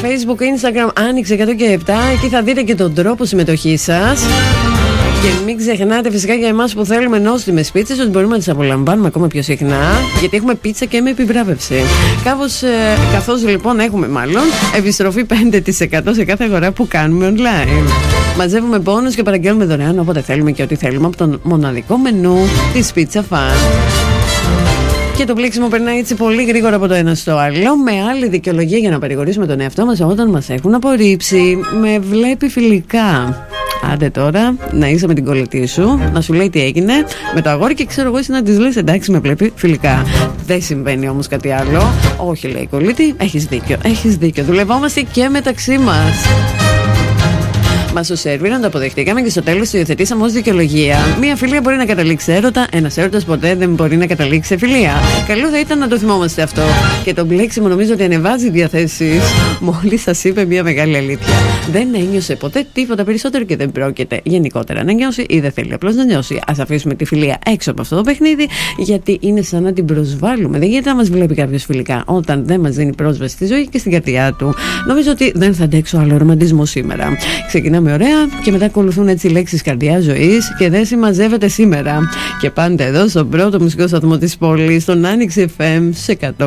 [0.02, 4.20] Facebook, Instagram άνοιξε 100 και 7 εκεί θα δείτε και τον τρόπο συμμετοχής σας
[5.22, 9.06] και μην ξεχνάτε φυσικά για εμάς που θέλουμε νόστιμες πίτσες ότι μπορούμε να τις απολαμβάνουμε
[9.06, 11.74] ακόμα πιο συχνά γιατί έχουμε πίτσα και με επιβράβευση.
[12.24, 12.68] Κάπως, ε,
[13.12, 14.42] καθώς λοιπόν έχουμε μάλλον
[14.76, 17.90] επιστροφή 5% σε κάθε αγορά που κάνουμε online.
[18.36, 22.36] Μαζεύουμε πόνους και παραγγέλνουμε δωρεάν όποτε θέλουμε και ό,τι θέλουμε από τον μοναδικό μενού
[22.72, 23.56] της Pizza Fan.
[25.16, 28.78] Και το πλήξιμο περνάει έτσι πολύ γρήγορα από το ένα στο άλλο, με άλλη δικαιολογία
[28.78, 31.58] για να παρηγορήσουμε τον εαυτό μας όταν μας έχουν απορρίψει.
[31.80, 33.36] Με βλέπει φιλικά.
[33.92, 36.92] Άντε τώρα να είσαι με την κολλητή σου, να σου λέει τι έγινε
[37.34, 40.06] με το αγόρι και ξέρω εγώ εσύ να της λες εντάξει με βλέπει φιλικά.
[40.46, 41.92] Δεν συμβαίνει όμως κάτι άλλο.
[42.16, 43.76] Όχι λέει η κολλήτη, έχεις δίκιο.
[43.82, 44.44] Έχεις δίκιο.
[44.44, 46.26] Δουλευόμαστε και μεταξύ μας.
[47.96, 50.96] Μα το σερβίρον το αποδεχτήκαμε και στο τέλος το υιοθετήσαμε ως δικαιολογία.
[51.20, 54.58] Μία φιλία μπορεί να καταλήξει σε έρωτα, ένας έρωτας ποτέ δεν μπορεί να καταλήξει σε
[54.58, 54.92] φιλία.
[55.26, 56.62] Καλό θα ήταν να το θυμόμαστε αυτό.
[57.04, 59.22] Και το μπλέξιμο νομίζω ότι ανεβάζει διαθέσεις.
[59.60, 61.34] Μόλις σας είπε μία μεγάλη αλήθεια.
[61.70, 65.94] Δεν ένιωσε ποτέ τίποτα περισσότερο και δεν πρόκειται γενικότερα να νιώσει ή δεν θέλει απλώς
[65.94, 66.34] να νιώσει.
[66.34, 70.58] Α αφήσουμε τη φιλία έξω από αυτό το παιχνίδι, γιατί είναι σαν να την προσβάλλουμε.
[70.58, 73.78] Δεν γίνεται να μας βλέπει κάποιος φιλικά όταν δεν μας δίνει πρόσβαση στη ζωή και
[73.78, 74.54] στην καρδιά του.
[74.86, 77.16] Νομίζω ότι δεν θα αντέξω άλλο ρομαντισμό σήμερα.
[77.46, 81.98] Ξεκινάμε ωραία και μετά ακολουθούν έτσι λέξεις καρδιά ζωής και δεν συμμαζεύεται σήμερα.
[82.40, 86.46] Και πάντα εδώ στο πρώτο μουσικό σταθμό της πόλης, στον Άνοιξη FM σε 100,7.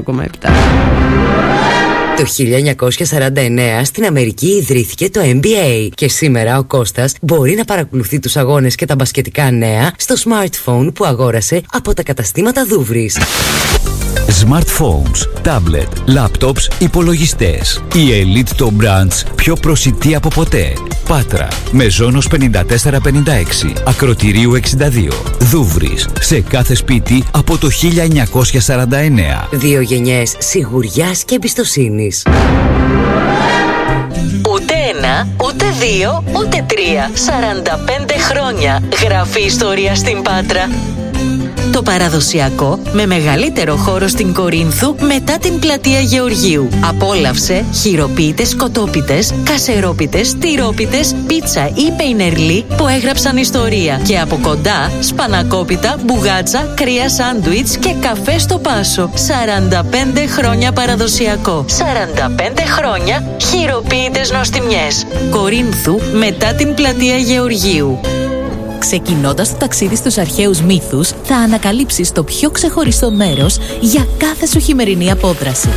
[2.19, 8.37] Το 1949 στην Αμερική ιδρύθηκε το NBA και σήμερα ο Κώστας μπορεί να παρακολουθεί τους
[8.37, 13.17] αγώνες και τα μπασκετικά νέα στο smartphone που αγόρασε από τα καταστήματα Δούβρης.
[14.45, 17.81] Smartphones, tablet, laptops, υπολογιστές.
[17.93, 20.73] Η Elite των brands πιο προσιτή από ποτέ.
[21.07, 29.47] Πάτρα, Μεζόνος 5456, Ακροτηρίου 62, Δούβρις, σε κάθε σπίτι από το 1949.
[29.51, 32.25] Δύο γενιές σιγουριάς και εμπιστοσύνης.
[34.49, 37.11] Ούτε ένα, ούτε δύο, ούτε τρία.
[37.13, 40.69] 45 χρόνια γραφή ιστορία στην Πάτρα.
[41.79, 46.69] Το παραδοσιακό με μεγαλύτερο χώρο στην Κορίνθου μετά την πλατεία Γεωργίου.
[46.89, 54.01] Απόλαυσε χειροποίητες κοτόπιτες, κασερόπιτες, τυρόπιτες, πίτσα ή πεϊνερλί που έγραψαν ιστορία.
[54.07, 59.09] Και από κοντά σπανακόπιτα, μπουγάτσα, κρύα σάντουιτς και καφέ στο Πάσο.
[59.13, 61.65] 45 χρόνια παραδοσιακό.
[61.67, 65.05] 45 χρόνια χειροποίητες νοστιμιές.
[65.29, 67.99] Κορίνθου μετά την πλατεία Γεωργίου.
[68.79, 74.59] Ξεκινώντας το ταξίδι στους αρχαίους μύθους, θα ανακαλύψεις το πιο ξεχωριστό μέρος για κάθε σου
[74.59, 75.69] χειμερινή απόδραση.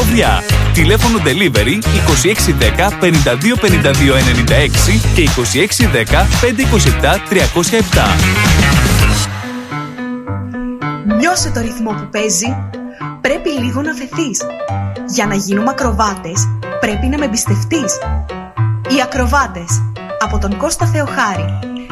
[0.01, 0.43] Οδιά.
[0.73, 7.45] Τηλέφωνο delivery 2610 52 52 96 και 2610 527 307.
[11.19, 12.57] Νιώσε το ρυθμό που παίζει.
[13.20, 14.41] Πρέπει λίγο να φεθείς.
[15.15, 16.49] Για να γίνουμε ακροβάτες,
[16.85, 17.93] πρέπει να με εμπιστευτείς.
[18.89, 19.82] Οι ακροβάτες,
[20.19, 21.44] από τον Κώστα Θεοχάρη.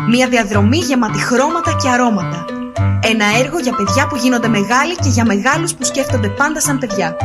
[0.09, 2.45] Μια διαδρομή γεμάτη χρώματα και αρώματα.
[3.03, 7.17] Ένα έργο για παιδιά που γίνονται μεγάλοι και για μεγάλους που σκέφτονται πάντα σαν παιδιά.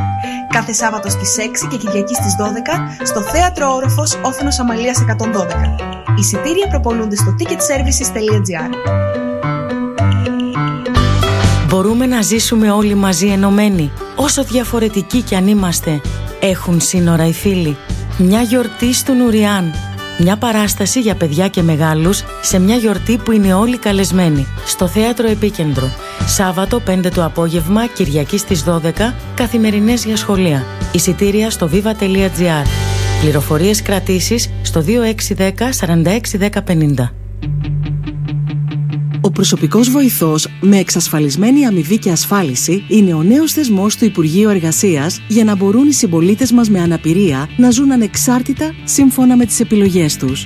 [0.50, 5.10] Κάθε Σάββατο στις 6 και Κυριακή στις 12 στο Θέατρο Όροφος Όθενος Αμαλίας 112.
[6.18, 8.70] Εισιτήρια προπολούνται στο ticketservices.gr
[11.68, 16.02] Μπορούμε να ζήσουμε όλοι μαζί ενωμένοι, όσο διαφορετικοί κι αν είμαστε.
[16.40, 17.78] Έχουν σύνορα οι φίλοι.
[18.18, 19.74] Μια γιορτή του Νουριάν.
[20.20, 24.48] Μια παράσταση για παιδιά και μεγάλους σε μια γιορτή που είναι όλοι καλεσμένοι.
[24.66, 25.92] Στο Θέατρο Επίκεντρο.
[26.26, 30.66] Σάββατο 5 το απόγευμα, Κυριακή στις 12, καθημερινές για σχολεία.
[30.92, 32.66] Εισιτήρια στο viva.gr.
[33.22, 37.12] Πληροφορίες κρατήσεις στο 2610 461050.
[39.38, 45.22] Ο προσωπικός βοηθός με εξασφαλισμένη αμοιβή και ασφάλιση είναι ο νέος θεσμός του Υπουργείου Εργασίας
[45.28, 50.18] για να μπορούν οι συμπολίτες μας με αναπηρία να ζουν ανεξάρτητα σύμφωνα με τις επιλογές
[50.18, 50.46] τους.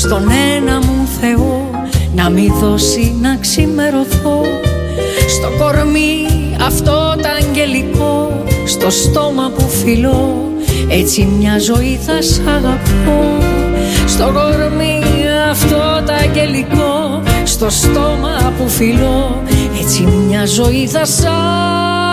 [0.06, 1.70] Στον ένα μου Θεό
[2.16, 4.42] Να μη δώσει να ξημερωθώ.
[5.28, 6.26] Στο κορμί
[6.66, 10.52] αυτό το αγγελικό Στο στόμα που φιλώ
[10.90, 13.38] Έτσι μια ζωή θα σ' αγαπώ.
[14.08, 15.02] Στο κορμί
[15.52, 19.44] αυτό το αγγελικό Στο στόμα που φιλώ
[19.82, 22.05] Έτσι μια ζωή θα σ' αγαπώ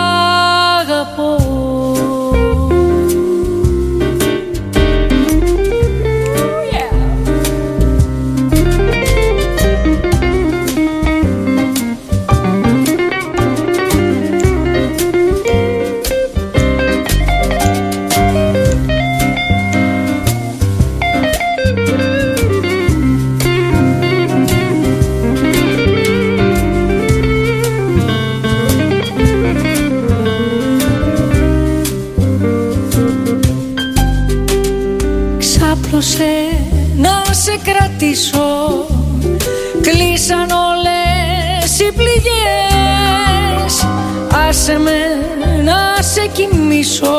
[46.23, 47.15] να σε κοιμήσω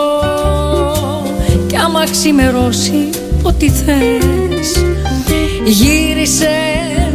[1.67, 3.11] Κι άμα ξημερώσει
[3.43, 4.85] ό,τι θες.
[5.65, 6.57] Γύρισε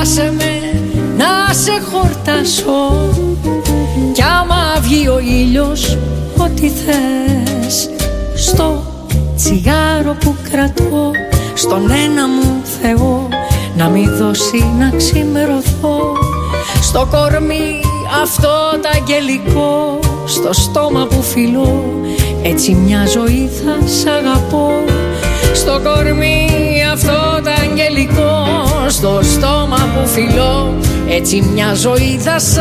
[0.00, 0.80] Άσε με
[1.16, 3.10] να σε χορτάσω.
[4.12, 5.98] Κι άμα βγει ο ήλιος
[6.36, 7.90] ό,τι θες.
[8.34, 8.82] Στο
[9.36, 11.10] τσιγάρο που κρατώ
[11.54, 13.28] Στον ένα μου Θεό
[13.76, 16.16] Να μη δώσει να ξημερωθώ.
[16.82, 17.80] Στο κορμί
[18.22, 22.00] αυτό το αγγελικό Στο στόμα που φιλώ
[22.42, 24.70] Έτσι μια ζωή θα σ' αγαπώ.
[25.54, 26.48] Στο κορμί
[26.92, 28.46] αυτό το αγγελικό
[28.88, 30.74] Στο στόμα που φιλώ
[31.08, 32.58] Έτσι μια ζωή θα σ'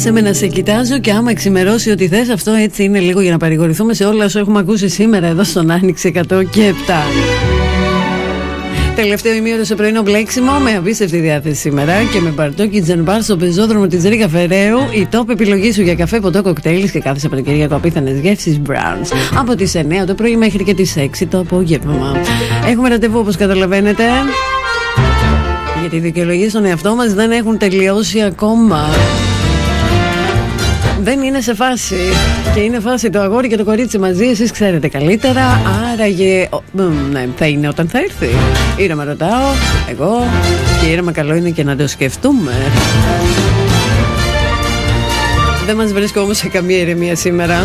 [0.00, 3.30] Άσε με να σε κοιτάζω και άμα ξημερώσει ότι θες αυτό έτσι είναι λίγο για
[3.30, 6.92] να παρηγορηθούμε σε όλα όσα έχουμε ακούσει σήμερα εδώ στον Άνοιξη 100 και 7.
[8.94, 13.36] Τελευταίο ημίωρο σε πρωινό μπλέξιμο με απίστευτη διάθεση σήμερα και με παρτό Kitchen Bar στο
[13.36, 14.78] πεζόδρομο της Ρίγα Φεραίου.
[14.78, 19.36] Η top επιλογή σου για καφέ, ποτό, κοκτέιλ και κάθε Σαββατοκύριακο απίθανες γεύσεις Browns.
[19.38, 22.16] Από τις 9 το πρωί μέχρι και τις 6 το απόγευμα.
[22.68, 24.04] Έχουμε ραντεβού όπως καταλαβαίνετε.
[25.80, 28.88] Γιατί οι δικαιολογίες στον εαυτό μας δεν έχουν τελειώσει ακόμα
[31.02, 31.96] δεν είναι σε φάση.
[32.54, 35.60] Και είναι φάση το αγόρι και το κορίτσι μαζί, εσείς ξέρετε καλύτερα.
[35.92, 36.48] Άραγε.
[36.50, 36.80] ο, μ,
[37.12, 38.28] ναι, θα είναι όταν θα έρθει.
[38.76, 39.48] Ήρεμα ρωτάω,
[39.90, 40.26] εγώ.
[40.82, 42.52] Και ήρεμα καλό είναι και να το σκεφτούμε.
[45.66, 47.62] Δεν μας βρίσκω όμως σε καμία ηρεμία σήμερα.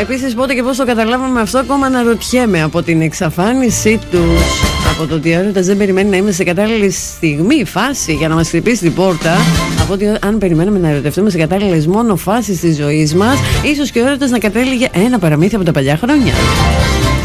[0.00, 5.14] Επίσης πότε και πώς το καταλάβαμε αυτό ακόμα αναρωτιέμαι από την εξαφάνισή τους από το
[5.14, 8.82] ότι ο έρωτας δεν περιμένει να είμαστε σε κατάλληλη στιγμή, φάση για να μας χτυπήσει
[8.82, 9.36] την πόρτα
[9.80, 13.38] από ότι αν περιμέναμε να ερωτευτούμε σε κατάλληλες μόνο φάσεις της ζωής μας
[13.72, 16.32] ίσως και ο έρωτας να κατέληγε ένα παραμύθι από τα παλιά χρόνια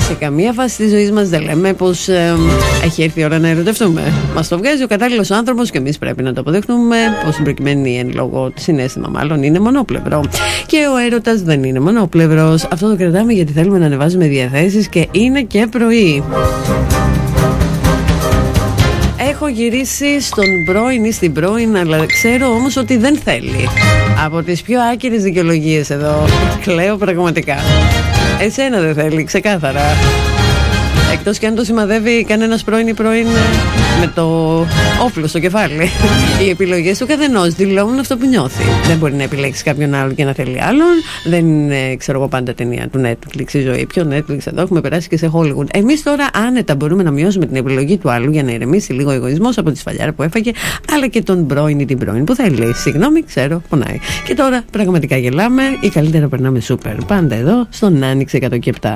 [0.09, 2.07] σε καμία φάση της ζωής μας δεν λέμε πως
[2.83, 4.13] έχει έρθει η ώρα να ερωτευτούμε.
[4.35, 6.95] Μας το βγάζει ο κατάλληλος άνθρωπος και εμείς πρέπει να το αποδεχτούμε.
[7.23, 10.23] Πως στην προκειμένη εν λόγω συνέστημα, μάλλον είναι μονόπλευρο.
[10.65, 12.63] Και ο έρωτας δεν είναι μονόπλευρος.
[12.71, 16.23] Αυτό το κρατάμε γιατί θέλουμε να ανεβάζουμε διαθέσεις και είναι και πρωί.
[19.41, 23.69] Έχω γυρίσει στον πρώην ή στην πρώην, αλλά ξέρω όμως ότι δεν θέλει.
[24.25, 26.25] Από τις πιο άκυρες δικαιολογίες εδώ.
[26.65, 27.55] Κλαίω πραγματικά.
[28.39, 29.81] Εσένα δεν θέλει, ξεκάθαρα.
[31.13, 34.25] Εκτός και αν το σημαδεύει κανένας πρώην ή πρώην ε, με το
[35.05, 35.89] όπλο στο κεφάλι.
[36.45, 38.63] Οι επιλογές του καθενός δηλώνουν αυτό που νιώθει.
[38.87, 40.87] Δεν μπορεί να επιλέξεις κάποιον άλλο και να θέλει άλλον.
[41.23, 43.85] Δεν είναι, ξέρω εγώ, πάντα ταινία του Netflix η ζωή.
[43.85, 45.65] Ποιο Netflix εδώ έχουμε περάσει και σε Hollywood.
[45.73, 49.13] Εμείς τώρα άνετα μπορούμε να μειώσουμε την επιλογή του άλλου για να ηρεμήσει λίγο ο
[49.13, 50.51] εγωισμός από τη σφαλιάρα που έφαγε,
[50.93, 52.73] αλλά και τον πρώην ή την πρώην που θέλει.
[52.73, 53.99] Συγγνώμη, ξέρω, πονάει.
[54.25, 56.95] Και τώρα πραγματικά γελάμε ή καλύτερα περνάμε σούπερ.
[56.95, 58.39] Πάντα εδώ στον Άνοιξε
[58.81, 58.89] 107.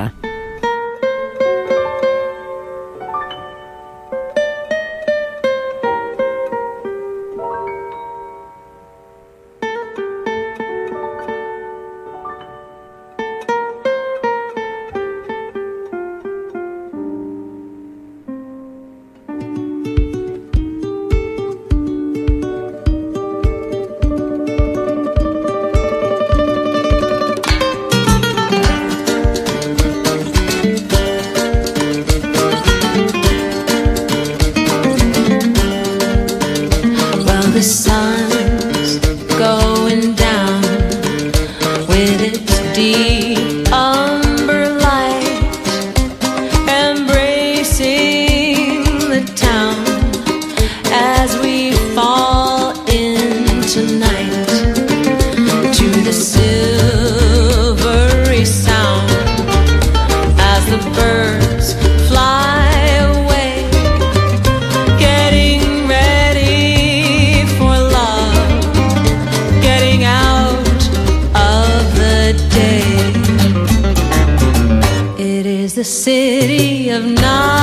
[76.43, 77.62] City of night.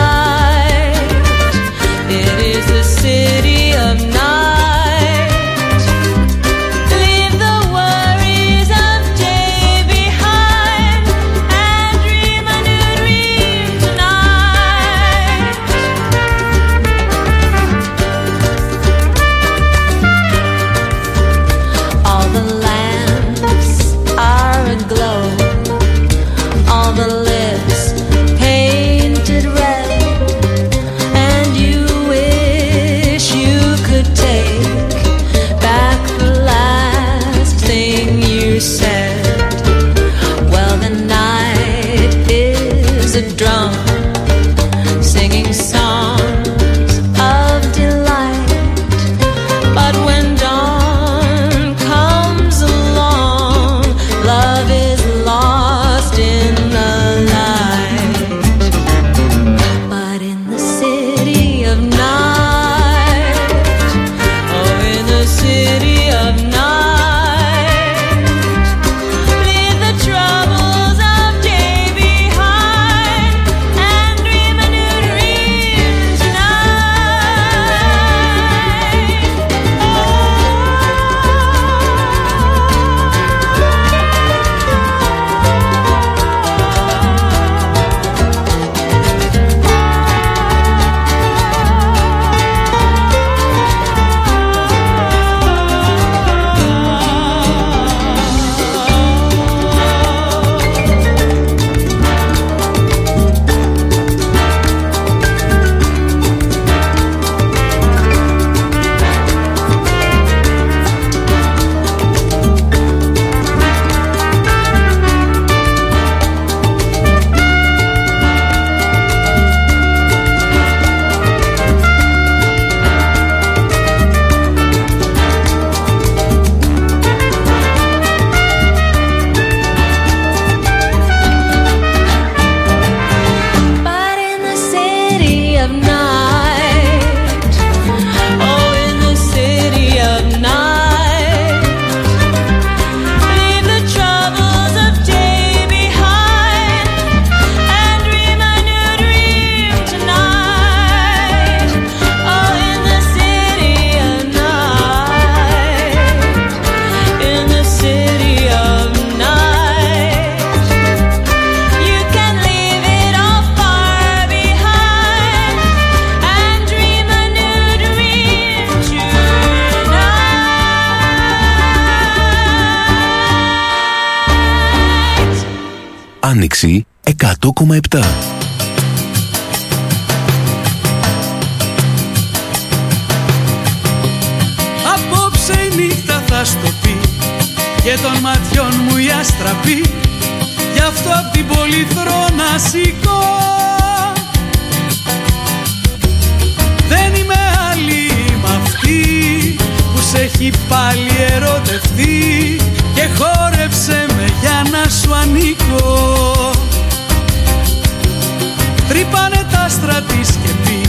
[209.70, 210.80] Άστρα της και πει.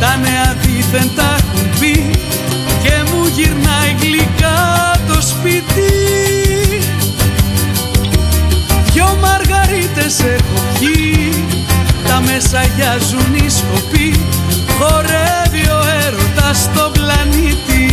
[0.00, 2.10] Τα νέα δίθεν τα έχουν πει
[2.82, 5.92] και μου γυρνάει γλυκά το σπίτι.
[8.92, 11.44] Δυο μαργαρίτες έχω πιει
[12.08, 14.20] τα μεσαγιάζουν οι σκοποί.
[14.78, 17.86] Χορεύει ο έρωτας στον πλανήτη.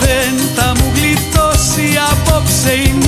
[0.00, 2.99] Δεν θα μου γλιτώσει απόψε η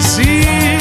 [0.00, 0.77] απ'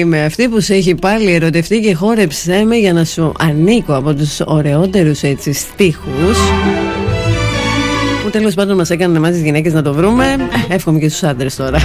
[0.00, 3.32] είμαι άλλη με αυτή που σε έχει πάλι ερωτευτεί και χόρεψέ με για να σου
[3.38, 6.38] ανήκω από τους ωραιότερους έτσι στίχους
[8.30, 10.24] που τέλος πάντων μας έκανε εμάς τις γυναίκες να το βρούμε
[10.70, 11.78] Ε, Εύχομαι και στους άντρες τώρα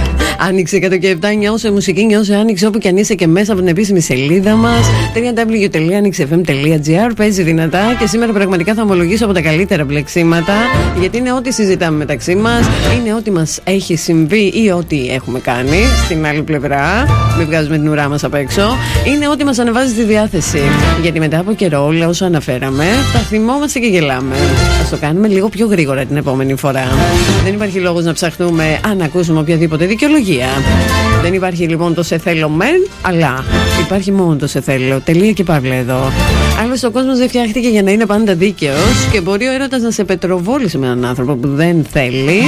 [0.48, 3.60] Άνοιξε 100 και 7 νιώσε μουσική νιώσε άνοιξε όπου και αν είσαι και μέσα από
[3.60, 9.84] την επίσημη σελίδα μας www.anixfm.gr Παίζει δυνατά και σήμερα πραγματικά θα ομολογήσω από τα καλύτερα
[9.84, 10.54] μπλεξίματα
[11.00, 12.66] γιατί είναι ό,τι συζητάμε μεταξύ μας
[13.00, 17.06] είναι ό,τι μας έχει συμβεί ή ό,τι έχουμε κάνει στην άλλη πλευρά
[17.38, 18.62] μην βγάζουμε την ουρά μας απ' έξω
[19.14, 20.60] είναι ό,τι μας ανεβάζει τη διάθεση
[21.02, 24.34] γιατί μετά από καιρό όλα όσα αναφέραμε τα θυμόμαστε και γελάμε
[24.82, 26.84] Ας το κάνουμε λίγο πιο γρήγορα την επόμενη φορά.
[27.44, 30.46] Δεν υπάρχει λόγος να ψαχτούμε αν ακούσουμε οποιαδήποτε δικαιολογία.
[31.22, 33.44] Δεν υπάρχει λοιπόν το σε θέλω μεν αλλά
[33.84, 36.12] υπάρχει μόνο το σε θέλω τελεία και παύλα εδώ.
[36.62, 39.90] Άλλωστε ο κόσμος δεν φτιάχτηκε για να είναι πάντα δίκαιος και μπορεί ο έρωτας να
[39.90, 42.42] σε πετροβόλησε με έναν άνθρωπο που δεν θέλει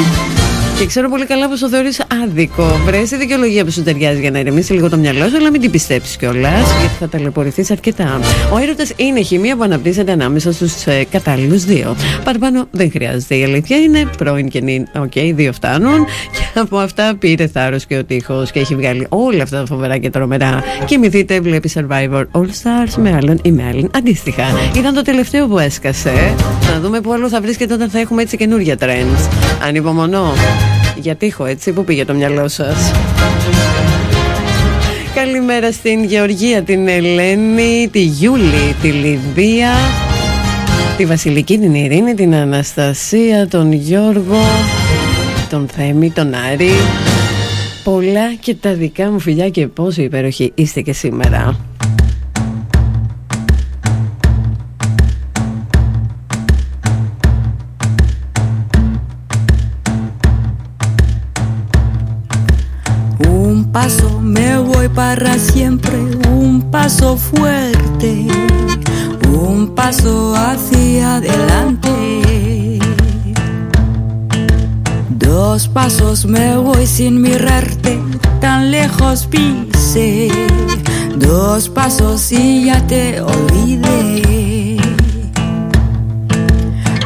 [0.79, 2.81] Και ξέρω πολύ καλά πως το θεωρείς άδικο.
[2.85, 5.61] Βρες τη δικαιολογία που σου ταιριάζει για να ηρεμήσει λίγο το μυαλό σου, αλλά μην
[5.61, 8.21] την πιστέψεις κιόλας, γιατί θα ταλαιπωρηθείς αρκετά.
[8.53, 11.97] Ο έρωτας είναι χημεία που αναπτύσσεται ανάμεσα στους ε, κατάλληλους δύο.
[12.25, 13.35] Παραπάνω δεν χρειάζεται.
[13.35, 14.87] Η αλήθεια είναι πρώην και νυν.
[14.97, 16.05] Οκ, okay, δύο φτάνουν.
[16.05, 19.99] Και από αυτά πήρε θάρρος και ο τοίχος και έχει βγάλει όλα αυτά τα φοβερά
[19.99, 20.63] και τρομερά.
[20.85, 24.45] Κοιμηθείτε, βλέπεις Survivor All Stars με άλλον ή με άλλον αντίστοιχα.
[24.77, 26.35] Ήταν το τελευταίο που έσκασε.
[26.73, 29.29] Να δούμε πού άλλο θα βρίσκεται όταν θα έχουμε έτσι καινούργια trends.
[29.67, 30.33] Ανυπομονώ.
[31.01, 32.91] Για τείχο, έτσι, πού πήγε το μυαλό σας.
[35.15, 39.71] Καλημέρα στην Γεωργία, την Ελένη, τη Γιούλη, τη Λιδία,
[40.97, 44.41] τη Βασιλική, την Ειρήνη, την Αναστασία, τον Γιώργο,
[45.51, 46.71] τον Θέμη, τον Άρη.
[47.85, 51.68] Πολλά και τα δικά μου φιλιά και πόσο υπέροχοι είστε και σήμερα.
[63.81, 65.97] Paso me voy para siempre,
[66.33, 68.27] un paso fuerte,
[69.33, 72.81] un paso hacia adelante.
[75.11, 78.01] Dos pasos me voy sin mirarte,
[78.41, 80.29] tan lejos pise.
[81.15, 84.79] Dos pasos y ya te olvidé.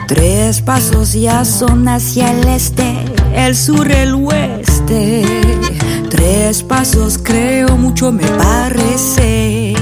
[0.09, 2.95] Tres pasos ya son hacia el este,
[3.35, 5.82] el sur, el oeste.
[6.23, 9.75] Tres pasos creo mucho me parece.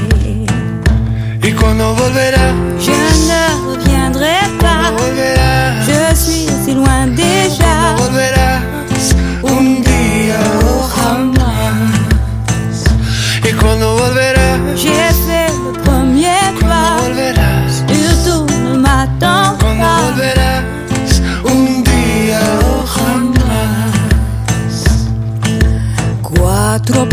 [1.42, 2.54] ¿Y cuando volverá?
[2.78, 2.96] Je
[3.28, 4.90] ne reviendrai pas.
[5.86, 6.49] Je suis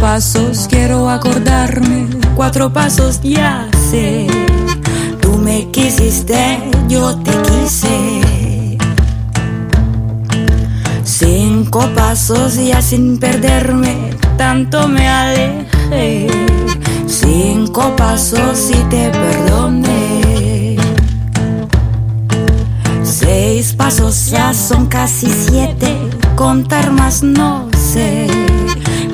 [0.08, 4.26] pasos quiero acordarme, cuatro pasos ya sé.
[5.20, 8.78] Tú me quisiste, yo te quise.
[11.04, 16.28] Cinco pasos ya sin perderme, tanto me alejé.
[17.06, 20.78] Cinco pasos y te perdoné.
[23.04, 25.98] Seis pasos ya son casi siete,
[26.38, 28.28] contar más no sé.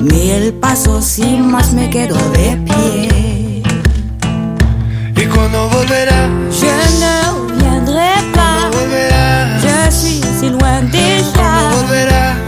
[0.04, 3.62] Mil pasos y más me quedo de pie.
[5.16, 6.28] ¿Y cuando volverá?
[6.50, 7.14] Je ne
[7.48, 8.70] reviendrai pas.
[8.70, 9.62] volverás?
[9.62, 11.70] Je suis si loin déjà.
[11.72, 12.43] volverás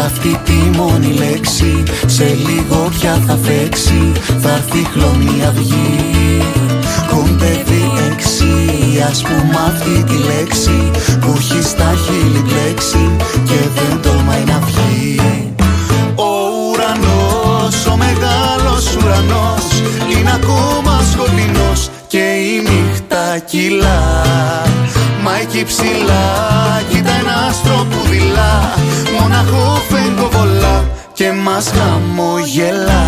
[0.05, 5.99] αυτή τη μόνη λέξη Σε λίγο πια θα φέξει Θα έρθει χλωμή αυγή
[7.11, 7.82] Κοντεύει
[9.11, 13.11] Ας πούμε αυτή τη λέξη Που έχεις στα χείλη μπλέξει
[13.45, 15.21] Και δεν τολμάει να βγει.
[16.15, 16.33] Ο
[16.71, 19.67] ουρανός, ο μεγάλος ουρανός
[20.19, 24.23] Είναι ακόμα σκοτεινός Και η νύχτα κυλά.
[25.23, 26.25] Μα εκεί ψηλά
[26.91, 28.75] κοίτα ένα άστρο που δειλά.
[29.21, 33.05] Μοναχό φεγγοβολά και μας χαμογελά.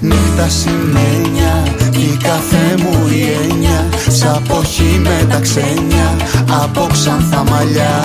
[0.00, 6.16] Νύχτα σημαίνια κι η κάθε μου η έννοια Σ' αποχή με τα ξένια
[6.62, 8.04] από ξανθά μαλλιά.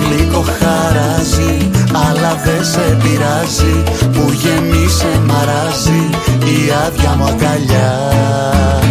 [0.00, 6.08] Γλυκό χαράζει αλλά δεν σε πειράζει Που γεμίσε μαράζει
[6.44, 8.81] η άδεια μου αγκαλιά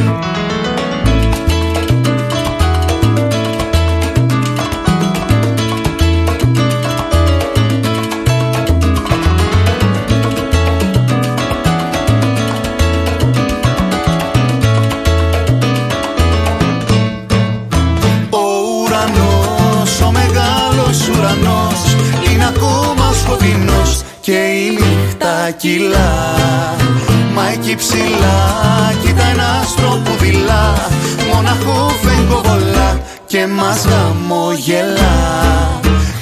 [33.57, 35.15] μας χαμογελά.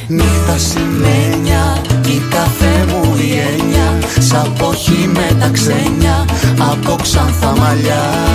[0.08, 3.98] Νύχτα σημαίνια κι η κάθε μου η έννοια.
[4.20, 6.26] Σ' αποχή με τα ξένια
[6.72, 8.29] από ξανθά μαλλιά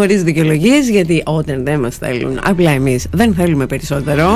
[0.00, 4.28] χωρίς δικαιολογίες, γιατί όταν δεν μας θέλουν, απλά εμείς δεν θέλουμε περισσότερο,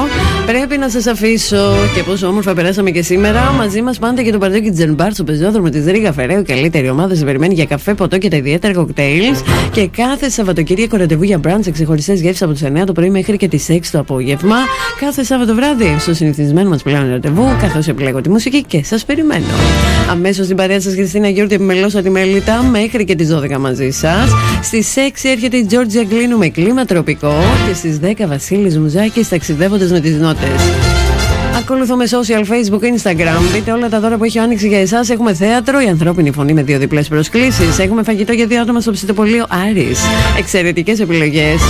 [0.46, 1.72] πρέπει να σας αφήσω.
[1.94, 3.52] Και πόσο όμορφα περάσαμε και σήμερα.
[3.52, 6.42] Μαζί μας πάντα και το παρτόκι Τζενμπάρς στο πεζόδρομος της Ρίγα Φεραίου.
[6.46, 9.40] Καλύτερη ομάδα σε περιμένει για καφέ, ποτό και τα ιδιαίτερα κοκτέιλς.
[9.72, 13.36] Και κάθε Σαββατοκύριακο ραντεβού για μπραντς σε ξεχωριστές γεύσεις από τις 9 το πρωί μέχρι
[13.36, 14.56] και τις 6 το απόγευμα.
[15.00, 19.44] Κάθε Σάββατο βράδυ στο συνηθισμένο μας πλέον ραντεβού, καθώς επιλέγω τη μουσική και σας περιμένω.
[20.10, 24.30] Αμέσως στην παρέα σας Χριστίνα Γιώργη επιμελώσα τη μέλητα μέχρι και τις 12 μαζί σας.
[24.62, 27.34] Στις 6 έρχεται η Τζόρτζια Γκλίνου με κλίμα τροπικό
[27.68, 30.48] και στις 10 Βασίλης Μουζάκης ταξιδεύοντας με τις νότες.
[31.58, 33.52] Ακολουθούμε social, facebook, instagram.
[33.52, 35.10] Δείτε όλα τα δώρα που έχει άνοιξης για εσάς.
[35.10, 37.78] Έχουμε θέατρο, η ανθρώπινη φωνή με δύο διπλές προσκλήσεις.
[37.78, 40.00] Έχουμε φαγητό για δύο άτομα στο ψητοπολείο Άρης.
[40.38, 41.60] Εξαιρετικές επιλογές.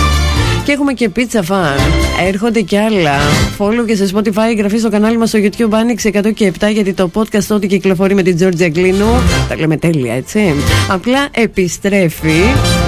[0.65, 1.79] Και έχουμε και pizza fan.
[2.27, 3.17] Έρχονται κι άλλα.
[3.57, 6.93] Follow και σε Spotify, εγγραφή στο κανάλι μας στο YouTube άνοιξε 100 και 7 γιατί
[6.93, 9.05] το podcast ό,τι κυκλοφορεί με την Georgia Γκλίνου.
[9.49, 10.53] Τα λέμε τέλεια, έτσι.
[10.89, 12.41] Απλά επιστρέφει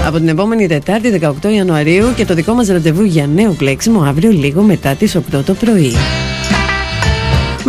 [0.07, 4.31] από την επόμενη Τετάρτη 18 Ιανουαρίου και το δικό μας ραντεβού για νέο πλέξιμο αύριο
[4.31, 5.93] λίγο μετά τις 8 το πρωί.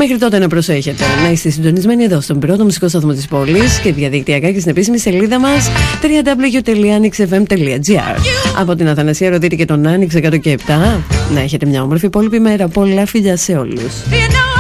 [0.00, 3.92] Μέχρι τότε να προσέχετε, να είστε συντονισμένοι εδώ στον πρώτο μουσικό σταθμό της πόλης και
[3.92, 5.70] διαδικτυακά και στην επίσημη σελίδα μας
[6.02, 8.16] www.anixfm.gr.
[8.58, 10.70] Από την Αθανασία Ροδίτη και τον Άνοιξε 100 και 7,
[11.34, 12.68] να έχετε μια όμορφη υπόλοιπη μέρα.
[12.68, 13.82] Πολλά φιλιά σε όλους.
[13.82, 14.57] You know